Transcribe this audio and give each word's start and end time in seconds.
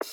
Right, 0.00 0.10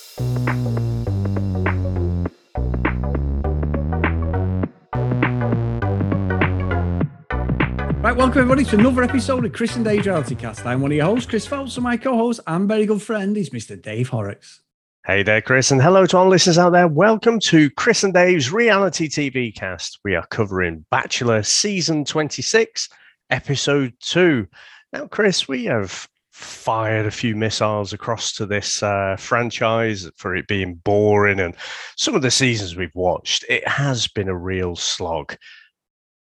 welcome 8.16 8.42
everybody 8.42 8.66
to 8.66 8.80
another 8.80 9.04
episode 9.04 9.46
of 9.46 9.54
Chris 9.54 9.76
and 9.76 9.86
Dave 9.86 10.08
Reality 10.08 10.34
Cast. 10.34 10.66
I'm 10.66 10.82
one 10.82 10.90
of 10.92 10.98
your 10.98 11.06
hosts, 11.06 11.30
Chris 11.30 11.46
Phelps, 11.46 11.78
and 11.78 11.84
my 11.84 11.98
co-host 11.98 12.40
and 12.48 12.68
very 12.68 12.88
good 12.88 13.04
friend 13.04 13.38
is 13.38 13.52
Mr. 13.52 13.80
Dave 13.80 14.10
Horrocks. 14.10 14.62
Hey 15.06 15.22
there, 15.22 15.42
Chris, 15.42 15.70
and 15.70 15.80
hello 15.80 16.08
to 16.08 16.18
all 16.18 16.30
listeners 16.30 16.58
out 16.58 16.72
there. 16.72 16.88
Welcome 16.88 17.40
to 17.42 17.70
Chris 17.70 18.04
and 18.04 18.12
Dave's 18.12 18.52
Reality 18.52 19.08
TV 19.08 19.54
Cast. 19.54 20.00
We 20.04 20.16
are 20.16 20.26
covering 20.26 20.84
Bachelor 20.90 21.44
Season 21.44 22.06
26, 22.06 22.90
Episode 23.30 23.94
2. 24.00 24.48
Now, 24.94 25.06
Chris, 25.06 25.48
we 25.48 25.66
have 25.66 26.10
fired 26.36 27.06
a 27.06 27.12
few 27.12 27.34
missiles 27.34 27.94
across 27.94 28.34
to 28.34 28.46
this 28.46 28.84
uh, 28.84 29.16
franchise 29.18 30.10
for 30.18 30.36
it 30.36 30.48
being 30.48 30.76
boring, 30.76 31.40
and 31.40 31.56
some 31.96 32.14
of 32.14 32.22
the 32.22 32.30
seasons 32.30 32.76
we've 32.76 32.94
watched, 32.94 33.46
it 33.48 33.66
has 33.66 34.10
been 34.10 34.28
a 34.28 34.36
real 34.36 34.76
slog. 34.76 35.38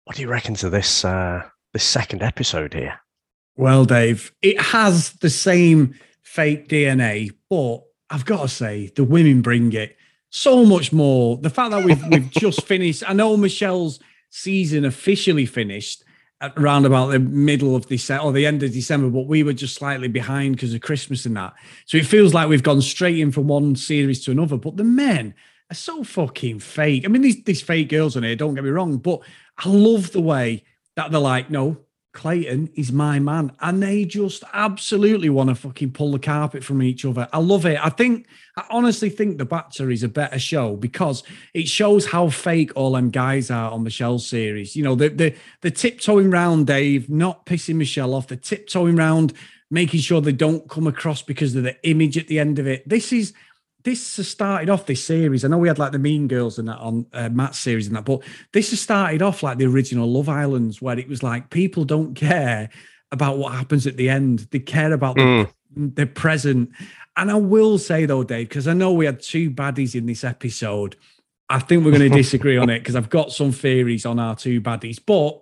What 0.06 0.16
do 0.16 0.22
you 0.22 0.30
reckon 0.30 0.56
to 0.56 0.70
this 0.70 1.04
uh, 1.04 1.42
this 1.74 1.84
second 1.84 2.24
episode 2.24 2.74
here? 2.74 3.02
Well, 3.58 3.84
Dave, 3.84 4.32
it 4.42 4.62
has 4.62 5.12
the 5.14 5.30
same 5.30 5.94
fake 6.24 6.70
DNA, 6.70 7.32
but 7.50 7.82
I've 8.10 8.26
got 8.26 8.44
to 8.44 8.48
say, 8.48 8.90
the 8.96 9.04
women 9.04 9.42
bring 9.42 9.74
it 9.74 9.98
so 10.30 10.64
much 10.64 10.94
more. 10.94 11.36
The 11.36 11.50
fact 11.50 11.72
that 11.72 11.84
we've 11.84 12.08
we've 12.08 12.32
just 12.40 12.64
finished, 12.64 13.04
I 13.06 13.12
know 13.12 13.36
Michelle's 13.36 14.00
season 14.30 14.86
officially 14.86 15.46
finished 15.46 16.06
around 16.42 16.86
about 16.86 17.08
the 17.08 17.20
middle 17.20 17.76
of 17.76 17.88
December 17.88 18.24
or 18.24 18.32
the 18.32 18.46
end 18.46 18.62
of 18.64 18.72
December, 18.72 19.10
but 19.10 19.28
we 19.28 19.44
were 19.44 19.54
just 19.54 19.76
slightly 19.76 20.08
behind 20.08 20.56
because 20.56 20.74
of 20.74 20.82
Christmas 20.82 21.26
and 21.26 21.36
that. 21.36 21.54
So 21.86 21.98
it 21.98 22.06
feels 22.06 22.34
like 22.34 22.48
we've 22.48 22.64
gone 22.64 22.82
straight 22.82 23.20
in 23.20 23.32
from 23.32 23.48
one 23.48 23.76
series 23.76 24.24
to 24.26 24.32
another. 24.32 24.58
But 24.58 24.78
the 24.78 24.84
men 24.84 25.34
are 25.72 25.76
so 25.76 26.04
fucking 26.04 26.60
fake. 26.60 27.06
I 27.06 27.08
mean, 27.08 27.24
these 27.24 27.44
these 27.44 27.62
fake 27.62 27.90
girls 27.90 28.16
on 28.16 28.24
here, 28.24 28.36
don't 28.36 28.54
get 28.54 28.64
me 28.64 28.70
wrong, 28.70 28.98
but 28.98 29.22
I 29.58 29.70
love 29.70 30.12
the 30.12 30.22
way 30.22 30.64
that 30.96 31.12
they're 31.12 31.20
like, 31.20 31.50
no, 31.50 31.78
Clayton 32.18 32.72
is 32.74 32.92
my 32.92 33.20
man. 33.20 33.52
And 33.62 33.82
they 33.82 34.04
just 34.04 34.44
absolutely 34.52 35.30
want 35.30 35.50
to 35.50 35.56
fucking 35.56 35.92
pull 35.92 36.14
the 36.14 36.20
carpet 36.20 36.64
from 36.64 36.82
each 36.82 37.06
other. 37.06 37.30
I 37.32 37.38
love 37.38 37.68
it. 37.68 37.80
I 37.80 37.90
think, 37.90 38.26
I 38.58 38.66
honestly 38.72 39.12
think 39.12 39.38
The 39.38 39.46
Bachelor 39.46 39.92
is 39.92 40.02
a 40.02 40.08
better 40.08 40.40
show 40.40 40.76
because 40.76 41.22
it 41.54 41.68
shows 41.68 42.08
how 42.08 42.30
fake 42.30 42.72
all 42.76 42.94
them 42.94 43.12
guys 43.12 43.52
are 43.52 43.70
on 43.70 43.84
Michelle's 43.84 44.26
series. 44.26 44.76
You 44.76 44.82
know, 44.84 44.96
the 44.96 45.10
the 45.10 45.36
the 45.62 45.70
tiptoeing 45.70 46.32
round 46.32 46.66
Dave, 46.66 47.08
not 47.08 47.46
pissing 47.46 47.76
Michelle 47.76 48.16
off, 48.16 48.28
the 48.28 48.36
tiptoeing 48.36 48.96
round, 48.96 49.34
making 49.70 50.00
sure 50.00 50.20
they 50.20 50.32
don't 50.32 50.68
come 50.68 50.88
across 50.88 51.22
because 51.22 51.56
of 51.56 51.62
the 51.62 51.78
image 51.88 52.18
at 52.18 52.28
the 52.28 52.40
end 52.40 52.58
of 52.58 52.66
it. 52.66 52.90
This 52.90 53.14
is 53.14 53.34
this 53.88 54.18
has 54.18 54.28
started 54.28 54.70
off 54.70 54.86
this 54.86 55.02
series. 55.02 55.46
I 55.46 55.48
know 55.48 55.58
we 55.58 55.70
had 55.70 55.80
like 55.80 55.94
the 55.94 55.98
Mean 55.98 56.28
Girls 56.28 56.60
and 56.60 56.68
that 56.68 56.78
on 56.80 57.06
uh, 57.14 57.30
Matt's 57.30 57.58
series 57.58 57.88
and 57.88 57.96
that, 57.96 58.04
but 58.04 58.22
this 58.52 58.72
has 58.72 58.82
started 58.82 59.22
off 59.22 59.44
like 59.44 59.60
the 59.60 59.66
original 59.66 60.12
Love 60.12 60.28
Islands, 60.28 60.82
where 60.82 61.00
it 61.00 61.08
was 61.08 61.24
like 61.24 61.52
people 61.52 61.86
don't 61.86 62.14
care 62.14 62.70
about 63.14 63.38
what 63.38 63.54
happens 63.54 63.88
at 63.88 63.96
the 63.96 64.10
end; 64.10 64.40
they 64.52 64.60
care 64.60 64.92
about 64.92 65.16
mm. 65.16 65.50
the, 65.74 65.88
the 65.88 66.06
present. 66.06 66.70
And 67.16 67.32
I 67.32 67.36
will 67.36 67.78
say 67.78 68.06
though, 68.06 68.26
Dave, 68.26 68.50
because 68.50 68.68
I 68.68 68.74
know 68.74 68.92
we 68.92 69.06
had 69.06 69.22
two 69.22 69.50
baddies 69.50 69.96
in 69.96 70.06
this 70.06 70.26
episode. 70.26 70.98
I 71.50 71.60
think 71.60 71.86
we're 71.86 71.98
going 71.98 72.12
to 72.12 72.18
disagree 72.18 72.58
on 72.58 72.70
it 72.70 72.80
because 72.80 72.98
I've 72.98 73.10
got 73.10 73.32
some 73.32 73.54
theories 73.54 74.06
on 74.06 74.20
our 74.20 74.36
two 74.36 74.60
baddies, 74.60 75.00
but 75.04 75.42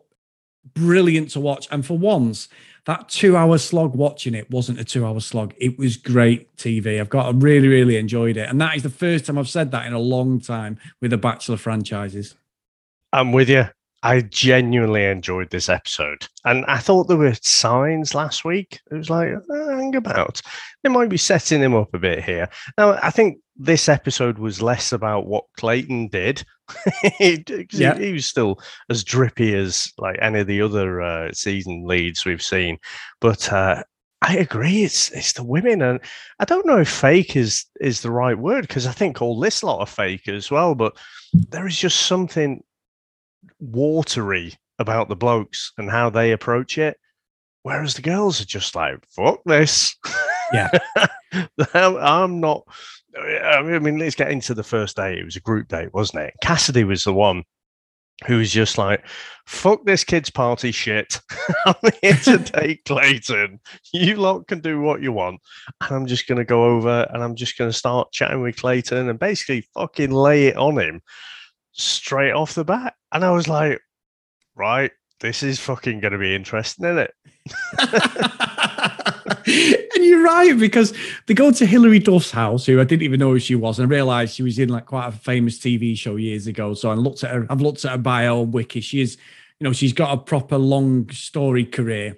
brilliant 0.75 1.31
to 1.31 1.39
watch. 1.39 1.67
And 1.71 1.83
for 1.83 1.97
once, 1.97 2.47
that 2.86 3.09
two 3.09 3.36
hour 3.36 3.58
slog 3.58 3.95
watching 3.95 4.33
it 4.33 4.50
wasn't 4.50 4.80
a 4.80 4.83
two 4.83 5.05
hour 5.05 5.19
slog. 5.19 5.53
It 5.58 5.78
was 5.78 5.97
great 5.97 6.55
TV. 6.55 7.00
I've 7.00 7.09
got 7.09 7.27
I 7.27 7.31
really, 7.31 7.67
really 7.67 7.97
enjoyed 7.97 8.38
it. 8.38 8.47
And 8.50 8.61
that 8.61 8.75
is 8.75 8.83
the 8.83 8.89
first 8.89 9.25
time 9.25 9.38
I've 9.38 9.50
said 9.50 9.72
that 9.72 9.88
in 9.88 9.94
a 9.94 10.00
long 10.00 10.39
time 10.39 10.77
with 11.02 11.11
the 11.11 11.17
Bachelor 11.17 11.58
franchises. 11.58 12.36
I'm 13.11 13.31
with 13.31 13.50
you. 13.50 13.66
I 14.06 14.22
genuinely 14.22 15.03
enjoyed 15.03 15.50
this 15.50 15.67
episode. 15.67 16.27
And 16.45 16.64
I 16.67 16.77
thought 16.77 17.05
there 17.05 17.17
were 17.17 17.33
signs 17.42 18.14
last 18.14 18.45
week. 18.45 18.80
It 18.92 18.93
was 18.93 19.10
like, 19.10 19.30
oh, 19.49 19.77
hang 19.77 19.95
about. 19.95 20.43
They 20.83 20.89
might 20.89 21.10
be 21.10 21.17
setting 21.17 21.60
him 21.60 21.73
up 21.73 21.92
a 21.92 21.98
bit 21.98 22.23
here. 22.23 22.48
Now, 22.77 22.99
I 23.02 23.10
think 23.10 23.39
this 23.58 23.89
episode 23.89 24.38
was 24.38 24.61
less 24.61 24.92
about 24.92 25.26
what 25.26 25.45
Clayton 25.58 26.10
did. 26.10 26.45
he, 27.17 27.44
yeah. 27.71 27.98
he, 27.98 28.14
was 28.14 28.27
still 28.27 28.60
as 28.92 29.04
drippy 29.04 29.55
as 29.55 29.92
like 29.98 30.20
any 30.21 30.42
of 30.42 30.48
the 30.48 30.61
other 30.61 31.02
uh, 31.02 31.32
season 31.33 31.88
leads 31.88 32.26
we've 32.26 32.44
seen. 32.44 32.77
But 33.21 33.52
uh, 33.52 33.82
I 34.21 34.38
agree. 34.38 34.83
It's 34.83 35.10
it's 35.11 35.33
the 35.33 35.44
women, 35.44 35.82
and 35.82 35.99
I 36.39 36.45
don't 36.45 36.67
know 36.67 36.80
if 36.80 36.89
fake 36.89 37.36
is 37.36 37.65
is 37.82 38.02
the 38.02 38.11
right 38.11 38.38
word 38.38 38.67
because 38.67 38.86
I 38.86 38.92
think 38.92 39.20
all 39.20 39.39
this 39.39 39.64
lot 39.64 39.80
are 39.80 39.88
fake 39.88 40.27
as 40.27 40.52
well. 40.52 40.76
But 40.76 40.95
there 41.33 41.65
is 41.65 41.77
just 41.77 42.05
something 42.05 42.64
watery 43.65 44.53
about 44.80 45.09
the 45.09 45.15
blokes 45.15 45.71
and 45.77 45.89
how 45.89 46.09
they 46.09 46.31
approach 46.31 46.77
it. 46.77 46.98
Whereas 47.64 47.95
the 47.95 48.02
girls 48.02 48.42
are 48.42 48.45
just 48.45 48.76
like, 48.76 48.98
fuck 49.09 49.42
this. 49.45 49.95
Yeah. 50.53 50.70
I'm 51.73 52.39
not. 52.39 52.64
I 53.17 53.61
mean, 53.61 53.98
let's 53.98 54.15
get 54.15 54.31
into 54.31 54.53
the 54.53 54.64
first 54.64 54.95
day. 54.95 55.17
It 55.17 55.26
was 55.26 55.36
a 55.36 55.42
group 55.42 55.70
date, 55.70 55.93
wasn't 55.93 56.23
it? 56.23 56.33
Cassidy 56.42 56.83
was 56.83 57.05
the 57.05 57.14
one 57.14 57.43
who 58.26 58.37
was 58.37 58.52
just 58.52 58.77
like, 58.77 59.05
fuck 59.45 59.86
this 59.86 60.03
kid's 60.03 60.30
party 60.30 60.71
shit. 60.71 61.20
I'm 61.65 61.76
here 62.02 62.14
to 62.14 62.37
take 62.43 62.86
Clayton. 62.86 63.59
You 63.93 64.15
lot 64.15 64.47
can 64.47 64.59
do 64.59 64.80
what 64.82 65.02
you 65.02 65.11
want. 65.11 65.42
And 65.82 65.92
I'm 65.92 66.05
just 66.05 66.27
going 66.27 66.37
to 66.37 66.45
go 66.45 66.65
over 66.65 67.08
and 67.14 67.23
I'm 67.23 67.36
just 67.36 67.58
going 67.58 67.70
to 67.70 67.77
start 67.77 68.11
chatting 68.11 68.42
with 68.42 68.58
Clayton 68.58 69.09
and 69.09 69.20
basically 69.20 69.67
fucking 69.73 70.11
lay 70.11 70.47
it 70.47 70.58
on 70.58 70.80
him 70.80 71.02
straight 71.73 72.32
off 72.32 72.53
the 72.53 72.64
bat. 72.64 72.95
And 73.15 73.23
I 73.23 73.31
was 73.31 73.48
like, 73.48 73.80
right, 74.55 74.92
this 75.21 75.42
is 75.42 75.58
fucking 75.58 76.02
going 76.02 76.11
to 76.11 76.20
be 76.20 76.36
interesting, 76.36 76.83
isn't 76.86 76.98
it? 76.98 77.14
and 79.95 80.03
you're 80.03 80.21
right 80.21 80.59
because 80.59 80.93
they 81.26 81.33
go 81.33 81.49
to 81.49 81.65
Hilary 81.65 81.99
Duff's 81.99 82.31
house, 82.31 82.65
who 82.65 82.81
I 82.81 82.83
didn't 82.83 83.03
even 83.03 83.21
know 83.21 83.30
who 83.30 83.39
she 83.39 83.55
was, 83.55 83.80
and 83.80 83.87
I 83.89 83.89
realised 83.95 84.36
she 84.36 84.43
was 84.43 84.59
in 84.59 84.67
like 84.67 84.87
quite 84.87 85.08
a 85.08 85.14
famous 85.14 85.59
TV 85.59 85.98
show 85.98 86.17
years 86.17 86.45
ago. 86.48 86.73
So 86.73 86.92
I 86.92 86.95
looked 86.95 87.23
at 87.23 87.31
her. 87.31 87.48
I've 87.49 87.61
looked 87.61 87.86
at 87.86 87.92
her 87.92 87.98
bio 87.98 88.42
on 88.42 88.52
Wiki. 88.52 88.81
She 88.81 88.99
is, 88.99 89.15
you 89.61 89.64
know, 89.64 89.71
she's 89.71 89.93
got 89.93 90.11
a 90.11 90.17
proper 90.17 90.58
long 90.58 91.09
story 91.11 91.64
career. 91.64 92.17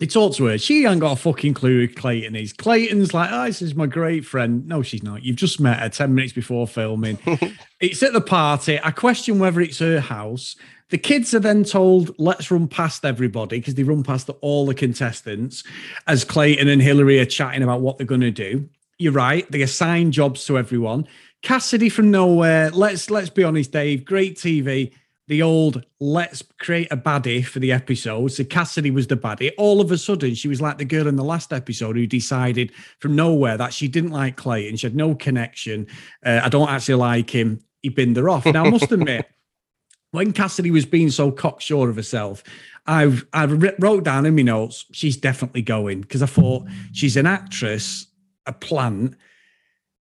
They 0.00 0.06
talk 0.06 0.34
to 0.36 0.46
her. 0.46 0.56
She 0.56 0.86
ain't 0.86 1.00
got 1.00 1.12
a 1.12 1.16
fucking 1.16 1.52
clue 1.52 1.86
who 1.86 1.94
Clayton 1.94 2.34
is. 2.34 2.54
Clayton's 2.54 3.12
like, 3.12 3.28
oh, 3.30 3.44
this 3.44 3.60
is 3.60 3.74
my 3.74 3.84
great 3.84 4.24
friend. 4.24 4.66
No, 4.66 4.80
she's 4.80 5.02
not. 5.02 5.22
You've 5.22 5.36
just 5.36 5.60
met 5.60 5.78
her 5.78 5.90
10 5.90 6.14
minutes 6.14 6.32
before 6.32 6.66
filming. 6.66 7.18
it's 7.80 8.02
at 8.02 8.14
the 8.14 8.22
party. 8.22 8.80
I 8.82 8.92
question 8.92 9.38
whether 9.38 9.60
it's 9.60 9.78
her 9.80 10.00
house. 10.00 10.56
The 10.88 10.96
kids 10.96 11.34
are 11.34 11.38
then 11.38 11.64
told, 11.64 12.18
let's 12.18 12.50
run 12.50 12.66
past 12.66 13.04
everybody 13.04 13.58
because 13.58 13.74
they 13.74 13.82
run 13.82 14.02
past 14.02 14.30
all 14.40 14.64
the 14.64 14.74
contestants 14.74 15.64
as 16.06 16.24
Clayton 16.24 16.66
and 16.66 16.80
Hilary 16.80 17.20
are 17.20 17.26
chatting 17.26 17.62
about 17.62 17.82
what 17.82 17.98
they're 17.98 18.06
going 18.06 18.22
to 18.22 18.30
do. 18.30 18.70
You're 18.96 19.12
right. 19.12 19.48
They 19.52 19.60
assign 19.60 20.12
jobs 20.12 20.46
to 20.46 20.56
everyone. 20.56 21.06
Cassidy 21.42 21.90
from 21.90 22.10
nowhere. 22.10 22.70
Let's 22.70 23.10
let's 23.10 23.30
be 23.30 23.44
honest, 23.44 23.72
Dave. 23.72 24.04
Great 24.04 24.36
TV 24.36 24.92
the 25.30 25.42
old 25.42 25.86
let's 26.00 26.42
create 26.58 26.88
a 26.90 26.96
baddie 26.96 27.46
for 27.46 27.60
the 27.60 27.70
episode. 27.70 28.32
So 28.32 28.42
Cassidy 28.42 28.90
was 28.90 29.06
the 29.06 29.16
baddie. 29.16 29.52
All 29.56 29.80
of 29.80 29.92
a 29.92 29.96
sudden, 29.96 30.34
she 30.34 30.48
was 30.48 30.60
like 30.60 30.78
the 30.78 30.84
girl 30.84 31.06
in 31.06 31.14
the 31.14 31.22
last 31.22 31.52
episode 31.52 31.94
who 31.94 32.04
decided 32.04 32.72
from 32.98 33.14
nowhere 33.14 33.56
that 33.56 33.72
she 33.72 33.86
didn't 33.86 34.10
like 34.10 34.36
Clayton. 34.36 34.76
She 34.76 34.86
had 34.86 34.96
no 34.96 35.14
connection. 35.14 35.86
Uh, 36.26 36.40
I 36.42 36.48
don't 36.48 36.68
actually 36.68 36.96
like 36.96 37.30
him. 37.30 37.60
He 37.80 37.90
binned 37.90 38.16
her 38.16 38.28
off. 38.28 38.44
Now, 38.44 38.64
I 38.64 38.70
must 38.70 38.90
admit, 38.90 39.24
when 40.10 40.32
Cassidy 40.32 40.72
was 40.72 40.84
being 40.84 41.10
so 41.10 41.30
cocksure 41.30 41.88
of 41.88 41.94
herself, 41.94 42.42
I've 42.88 43.24
I 43.32 43.44
wrote 43.44 44.02
down 44.02 44.26
in 44.26 44.34
my 44.34 44.42
notes 44.42 44.84
she's 44.90 45.16
definitely 45.16 45.62
going 45.62 46.00
because 46.00 46.24
I 46.24 46.26
thought 46.26 46.66
she's 46.92 47.16
an 47.16 47.26
actress, 47.26 48.08
a 48.46 48.52
plant, 48.52 49.14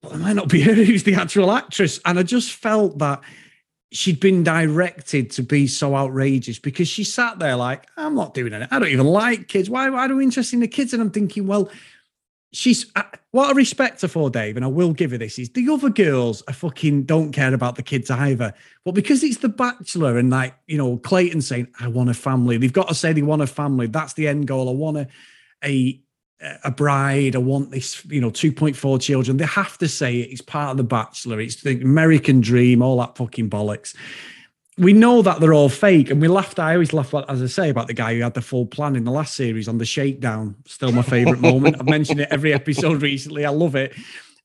but 0.01 0.13
it 0.13 0.17
might 0.17 0.35
not 0.35 0.49
be 0.49 0.61
her 0.61 0.73
who's 0.73 1.03
the 1.03 1.13
actual 1.13 1.51
actress. 1.51 1.99
And 2.05 2.17
I 2.17 2.23
just 2.23 2.53
felt 2.53 2.97
that 2.97 3.21
she'd 3.91 4.19
been 4.19 4.43
directed 4.43 5.29
to 5.31 5.43
be 5.43 5.67
so 5.67 5.95
outrageous 5.95 6.59
because 6.59 6.87
she 6.87 7.03
sat 7.03 7.39
there 7.39 7.55
like, 7.55 7.87
I'm 7.97 8.15
not 8.15 8.33
doing 8.33 8.53
it. 8.53 8.67
I 8.71 8.79
don't 8.79 8.89
even 8.89 9.05
like 9.05 9.47
kids. 9.47 9.69
Why, 9.69 9.89
why 9.89 10.07
are 10.07 10.15
we 10.15 10.23
interested 10.23 10.55
in 10.55 10.61
the 10.61 10.67
kids? 10.67 10.93
And 10.93 11.01
I'm 11.01 11.11
thinking, 11.11 11.45
well, 11.45 11.69
she's 12.53 12.89
uh, 12.95 13.03
what 13.31 13.49
I 13.49 13.53
respect 13.53 14.01
her 14.01 14.07
for, 14.07 14.29
Dave, 14.29 14.55
and 14.55 14.65
I 14.65 14.69
will 14.69 14.93
give 14.93 15.11
her 15.11 15.17
this 15.17 15.39
is 15.39 15.49
the 15.49 15.69
other 15.69 15.89
girls 15.89 16.41
are 16.47 16.53
fucking 16.53 17.03
don't 17.03 17.31
care 17.31 17.53
about 17.53 17.75
the 17.75 17.83
kids 17.83 18.09
either. 18.09 18.53
But 18.85 18.93
because 18.93 19.23
it's 19.23 19.37
the 19.37 19.49
bachelor 19.49 20.17
and 20.17 20.29
like, 20.29 20.55
you 20.67 20.77
know, 20.77 20.97
Clayton 20.97 21.41
saying, 21.41 21.67
I 21.79 21.87
want 21.87 22.09
a 22.09 22.13
family, 22.13 22.57
they've 22.57 22.73
got 22.73 22.87
to 22.89 22.95
say 22.95 23.13
they 23.13 23.21
want 23.21 23.41
a 23.41 23.47
family. 23.47 23.87
That's 23.87 24.13
the 24.13 24.27
end 24.27 24.47
goal. 24.47 24.69
I 24.69 24.73
want 24.73 24.97
a 24.97 25.07
a 25.63 26.01
a 26.63 26.71
bride, 26.71 27.35
I 27.35 27.39
want 27.39 27.71
this, 27.71 28.03
you 28.05 28.19
know, 28.19 28.31
2.4 28.31 29.01
children. 29.01 29.37
They 29.37 29.45
have 29.45 29.77
to 29.79 29.87
say 29.87 30.21
it. 30.21 30.31
It's 30.31 30.41
part 30.41 30.71
of 30.71 30.77
the 30.77 30.83
Bachelor. 30.83 31.39
It's 31.39 31.57
the 31.57 31.81
American 31.81 32.41
dream, 32.41 32.81
all 32.81 32.97
that 32.99 33.15
fucking 33.15 33.49
bollocks. 33.49 33.95
We 34.77 34.93
know 34.93 35.21
that 35.21 35.39
they're 35.39 35.53
all 35.53 35.69
fake, 35.69 36.09
and 36.09 36.21
we 36.21 36.27
laughed. 36.27 36.57
I 36.57 36.73
always 36.73 36.93
laugh, 36.93 37.13
as 37.27 37.43
I 37.43 37.45
say, 37.45 37.69
about 37.69 37.87
the 37.87 37.93
guy 37.93 38.15
who 38.15 38.21
had 38.21 38.33
the 38.33 38.41
full 38.41 38.65
plan 38.65 38.95
in 38.95 39.03
the 39.03 39.11
last 39.11 39.35
series 39.35 39.67
on 39.67 39.77
the 39.77 39.85
shakedown. 39.85 40.55
Still 40.65 40.91
my 40.91 41.03
favorite 41.03 41.41
moment. 41.41 41.75
I've 41.79 41.89
mentioned 41.89 42.21
it 42.21 42.29
every 42.31 42.53
episode 42.53 43.01
recently. 43.03 43.45
I 43.45 43.49
love 43.49 43.75
it. 43.75 43.93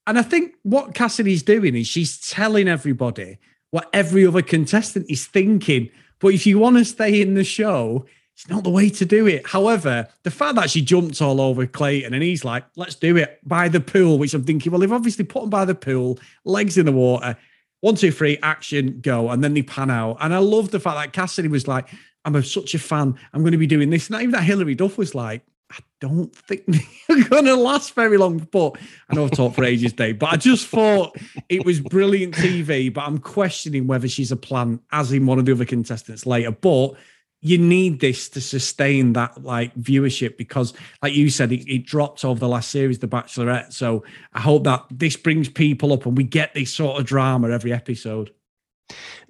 And 0.06 0.18
I 0.18 0.22
think 0.22 0.54
what 0.62 0.94
Cassidy's 0.94 1.42
doing 1.42 1.74
is 1.74 1.86
she's 1.86 2.18
telling 2.18 2.68
everybody 2.68 3.38
what 3.70 3.88
every 3.92 4.26
other 4.26 4.42
contestant 4.42 5.06
is 5.08 5.26
thinking. 5.26 5.90
But 6.18 6.28
if 6.28 6.46
you 6.46 6.58
want 6.58 6.76
to 6.76 6.84
stay 6.84 7.20
in 7.20 7.34
the 7.34 7.44
show, 7.44 8.06
it's 8.36 8.50
not 8.50 8.64
the 8.64 8.70
way 8.70 8.90
to 8.90 9.06
do 9.06 9.26
it. 9.26 9.46
However, 9.46 10.06
the 10.22 10.30
fact 10.30 10.56
that 10.56 10.68
she 10.68 10.82
jumped 10.82 11.22
all 11.22 11.40
over 11.40 11.66
Clayton 11.66 12.12
and 12.12 12.22
he's 12.22 12.44
like, 12.44 12.64
let's 12.76 12.94
do 12.94 13.16
it 13.16 13.40
by 13.42 13.68
the 13.68 13.80
pool, 13.80 14.18
which 14.18 14.34
I'm 14.34 14.44
thinking, 14.44 14.70
well, 14.70 14.78
they've 14.78 14.92
obviously 14.92 15.24
put 15.24 15.44
him 15.44 15.48
by 15.48 15.64
the 15.64 15.74
pool, 15.74 16.18
legs 16.44 16.76
in 16.76 16.84
the 16.84 16.92
water, 16.92 17.38
one, 17.80 17.94
two, 17.94 18.12
three, 18.12 18.36
action, 18.42 19.00
go. 19.00 19.30
And 19.30 19.42
then 19.42 19.54
they 19.54 19.62
pan 19.62 19.88
out. 19.88 20.18
And 20.20 20.34
I 20.34 20.38
love 20.38 20.70
the 20.70 20.78
fact 20.78 20.98
that 20.98 21.14
Cassidy 21.14 21.48
was 21.48 21.66
like, 21.66 21.88
I'm 22.26 22.36
a, 22.36 22.42
such 22.42 22.74
a 22.74 22.78
fan. 22.78 23.18
I'm 23.32 23.40
going 23.40 23.52
to 23.52 23.58
be 23.58 23.66
doing 23.66 23.88
this. 23.88 24.10
Not 24.10 24.20
even 24.20 24.32
that 24.32 24.44
Hilary 24.44 24.74
Duff 24.74 24.98
was 24.98 25.14
like, 25.14 25.42
I 25.70 25.78
don't 26.02 26.34
think 26.36 26.64
they're 27.08 27.24
going 27.24 27.46
to 27.46 27.56
last 27.56 27.94
very 27.94 28.18
long. 28.18 28.46
But 28.52 28.76
I 29.08 29.14
know 29.14 29.24
I've 29.24 29.30
talked 29.30 29.56
for 29.56 29.64
ages, 29.64 29.94
Dave, 29.94 30.18
but 30.18 30.30
I 30.30 30.36
just 30.36 30.66
thought 30.66 31.16
it 31.48 31.64
was 31.64 31.80
brilliant 31.80 32.34
TV. 32.34 32.92
But 32.92 33.04
I'm 33.04 33.16
questioning 33.16 33.86
whether 33.86 34.08
she's 34.08 34.30
a 34.30 34.36
plan, 34.36 34.80
as 34.92 35.10
in 35.10 35.24
one 35.24 35.38
of 35.38 35.46
the 35.46 35.52
other 35.52 35.64
contestants 35.64 36.26
later. 36.26 36.50
But 36.50 36.96
you 37.46 37.58
need 37.58 38.00
this 38.00 38.28
to 38.30 38.40
sustain 38.40 39.12
that 39.12 39.44
like 39.44 39.74
viewership 39.76 40.36
because, 40.36 40.74
like 41.02 41.14
you 41.14 41.30
said, 41.30 41.52
it, 41.52 41.68
it 41.72 41.86
dropped 41.86 42.24
over 42.24 42.40
the 42.40 42.48
last 42.48 42.70
series, 42.70 42.98
The 42.98 43.06
Bachelorette. 43.06 43.72
So 43.72 44.04
I 44.32 44.40
hope 44.40 44.64
that 44.64 44.84
this 44.90 45.16
brings 45.16 45.48
people 45.48 45.92
up 45.92 46.06
and 46.06 46.16
we 46.16 46.24
get 46.24 46.54
this 46.54 46.74
sort 46.74 47.00
of 47.00 47.06
drama 47.06 47.50
every 47.50 47.72
episode. 47.72 48.32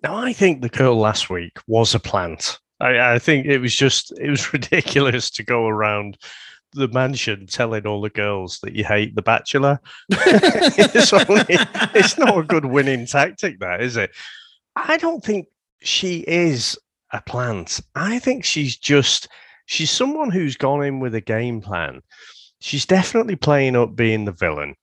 Now, 0.03 0.17
I 0.17 0.33
think 0.33 0.63
the 0.63 0.69
girl 0.71 0.97
last 0.97 1.29
week 1.29 1.59
was 1.67 1.95
a 1.95 2.01
plant. 2.01 2.59
I, 2.81 3.15
I 3.15 3.19
think 3.19 3.47
it 3.47 3.59
was 3.59 3.75
just 3.75 4.13
it 4.19 4.31
was 4.31 4.53
ridiculous 4.53 5.31
to 5.33 5.43
go 5.43 5.67
around 5.67 6.17
the 6.73 6.89
mansion 6.89 7.47
telling 7.47 7.87
all 7.87 8.01
the 8.01 8.11
girls 8.11 8.61
that 8.63 8.75
you 8.75 8.85
hate 8.85 9.15
the 9.15 9.23
bachelor. 9.23 9.81
it's, 10.11 11.13
only, 11.13 11.45
it's 11.95 12.19
not 12.19 12.39
a 12.39 12.43
good 12.43 12.67
winning 12.67 13.07
tactic, 13.07 13.61
that 13.61 13.83
is 13.83 13.97
it? 13.97 14.11
I 14.75 14.99
don't 14.99 15.25
think 15.25 15.49
she 15.81 16.19
is 16.21 16.79
a 17.17 17.23
plant. 17.23 17.81
I 17.95 18.19
think 18.19 18.45
she's 18.45 18.77
just 18.77 19.29
she's 19.67 19.91
someone 19.91 20.31
who's 20.31 20.57
gone 20.57 20.85
in 20.85 21.01
with 21.01 21.15
a 21.15 21.21
game 21.21 21.61
plan. 21.61 22.03
She's 22.61 22.87
definitely 22.87 23.37
playing 23.37 23.77
up 23.77 23.97
being 23.97 24.25
the 24.25 24.33
villain, 24.33 24.77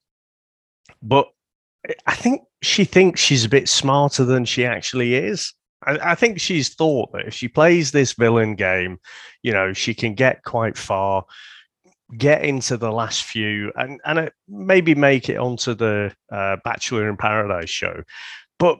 but 1.01 1.27
I 2.05 2.15
think 2.15 2.43
she 2.61 2.85
thinks 2.85 3.19
she's 3.21 3.45
a 3.45 3.49
bit 3.49 3.67
smarter 3.67 4.23
than 4.23 4.45
she 4.45 4.65
actually 4.65 5.15
is. 5.15 5.53
I, 5.85 6.15
think 6.15 6.39
she's 6.39 6.73
thought 6.73 7.11
that 7.11 7.27
if 7.27 7.33
she 7.33 7.49
plays 7.49 7.91
this 7.91 8.13
villain 8.13 8.55
game, 8.55 8.99
you 9.41 9.51
know, 9.51 9.73
she 9.73 9.93
can 9.93 10.15
get 10.15 10.43
quite 10.43 10.77
far, 10.77 11.25
get 12.17 12.45
into 12.45 12.77
the 12.77 12.89
last 12.89 13.23
few, 13.23 13.71
and 13.75 13.99
and 14.05 14.31
maybe 14.47 14.95
make 14.95 15.27
it 15.27 15.35
onto 15.35 15.73
the 15.73 16.15
uh, 16.31 16.55
Bachelor 16.63 17.09
in 17.09 17.17
Paradise 17.17 17.69
show. 17.69 18.03
But 18.59 18.79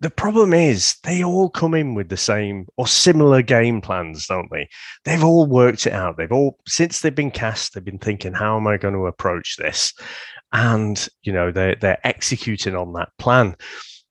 the 0.00 0.10
problem 0.10 0.52
is 0.52 0.96
they 1.04 1.24
all 1.24 1.48
come 1.48 1.74
in 1.74 1.94
with 1.94 2.08
the 2.08 2.16
same 2.16 2.66
or 2.76 2.86
similar 2.86 3.40
game 3.42 3.80
plans, 3.80 4.26
don't 4.26 4.50
they? 4.50 4.68
They've 5.04 5.24
all 5.24 5.46
worked 5.46 5.86
it 5.86 5.92
out. 5.92 6.16
They've 6.16 6.32
all 6.32 6.58
since 6.66 7.00
they've 7.00 7.14
been 7.14 7.30
cast, 7.30 7.74
they've 7.74 7.84
been 7.84 7.98
thinking, 7.98 8.34
how 8.34 8.56
am 8.56 8.66
I 8.66 8.76
going 8.76 8.94
to 8.94 9.06
approach 9.06 9.56
this? 9.56 9.94
And 10.52 11.08
you 11.22 11.32
know, 11.32 11.50
they're 11.50 11.76
they're 11.76 12.06
executing 12.06 12.76
on 12.76 12.92
that 12.94 13.08
plan. 13.18 13.56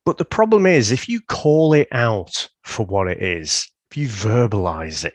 But 0.05 0.17
the 0.17 0.25
problem 0.25 0.65
is, 0.65 0.91
if 0.91 1.07
you 1.07 1.21
call 1.21 1.73
it 1.73 1.87
out 1.91 2.49
for 2.63 2.85
what 2.85 3.07
it 3.07 3.21
is, 3.21 3.69
if 3.91 3.97
you 3.97 4.07
verbalize 4.07 5.05
it, 5.05 5.13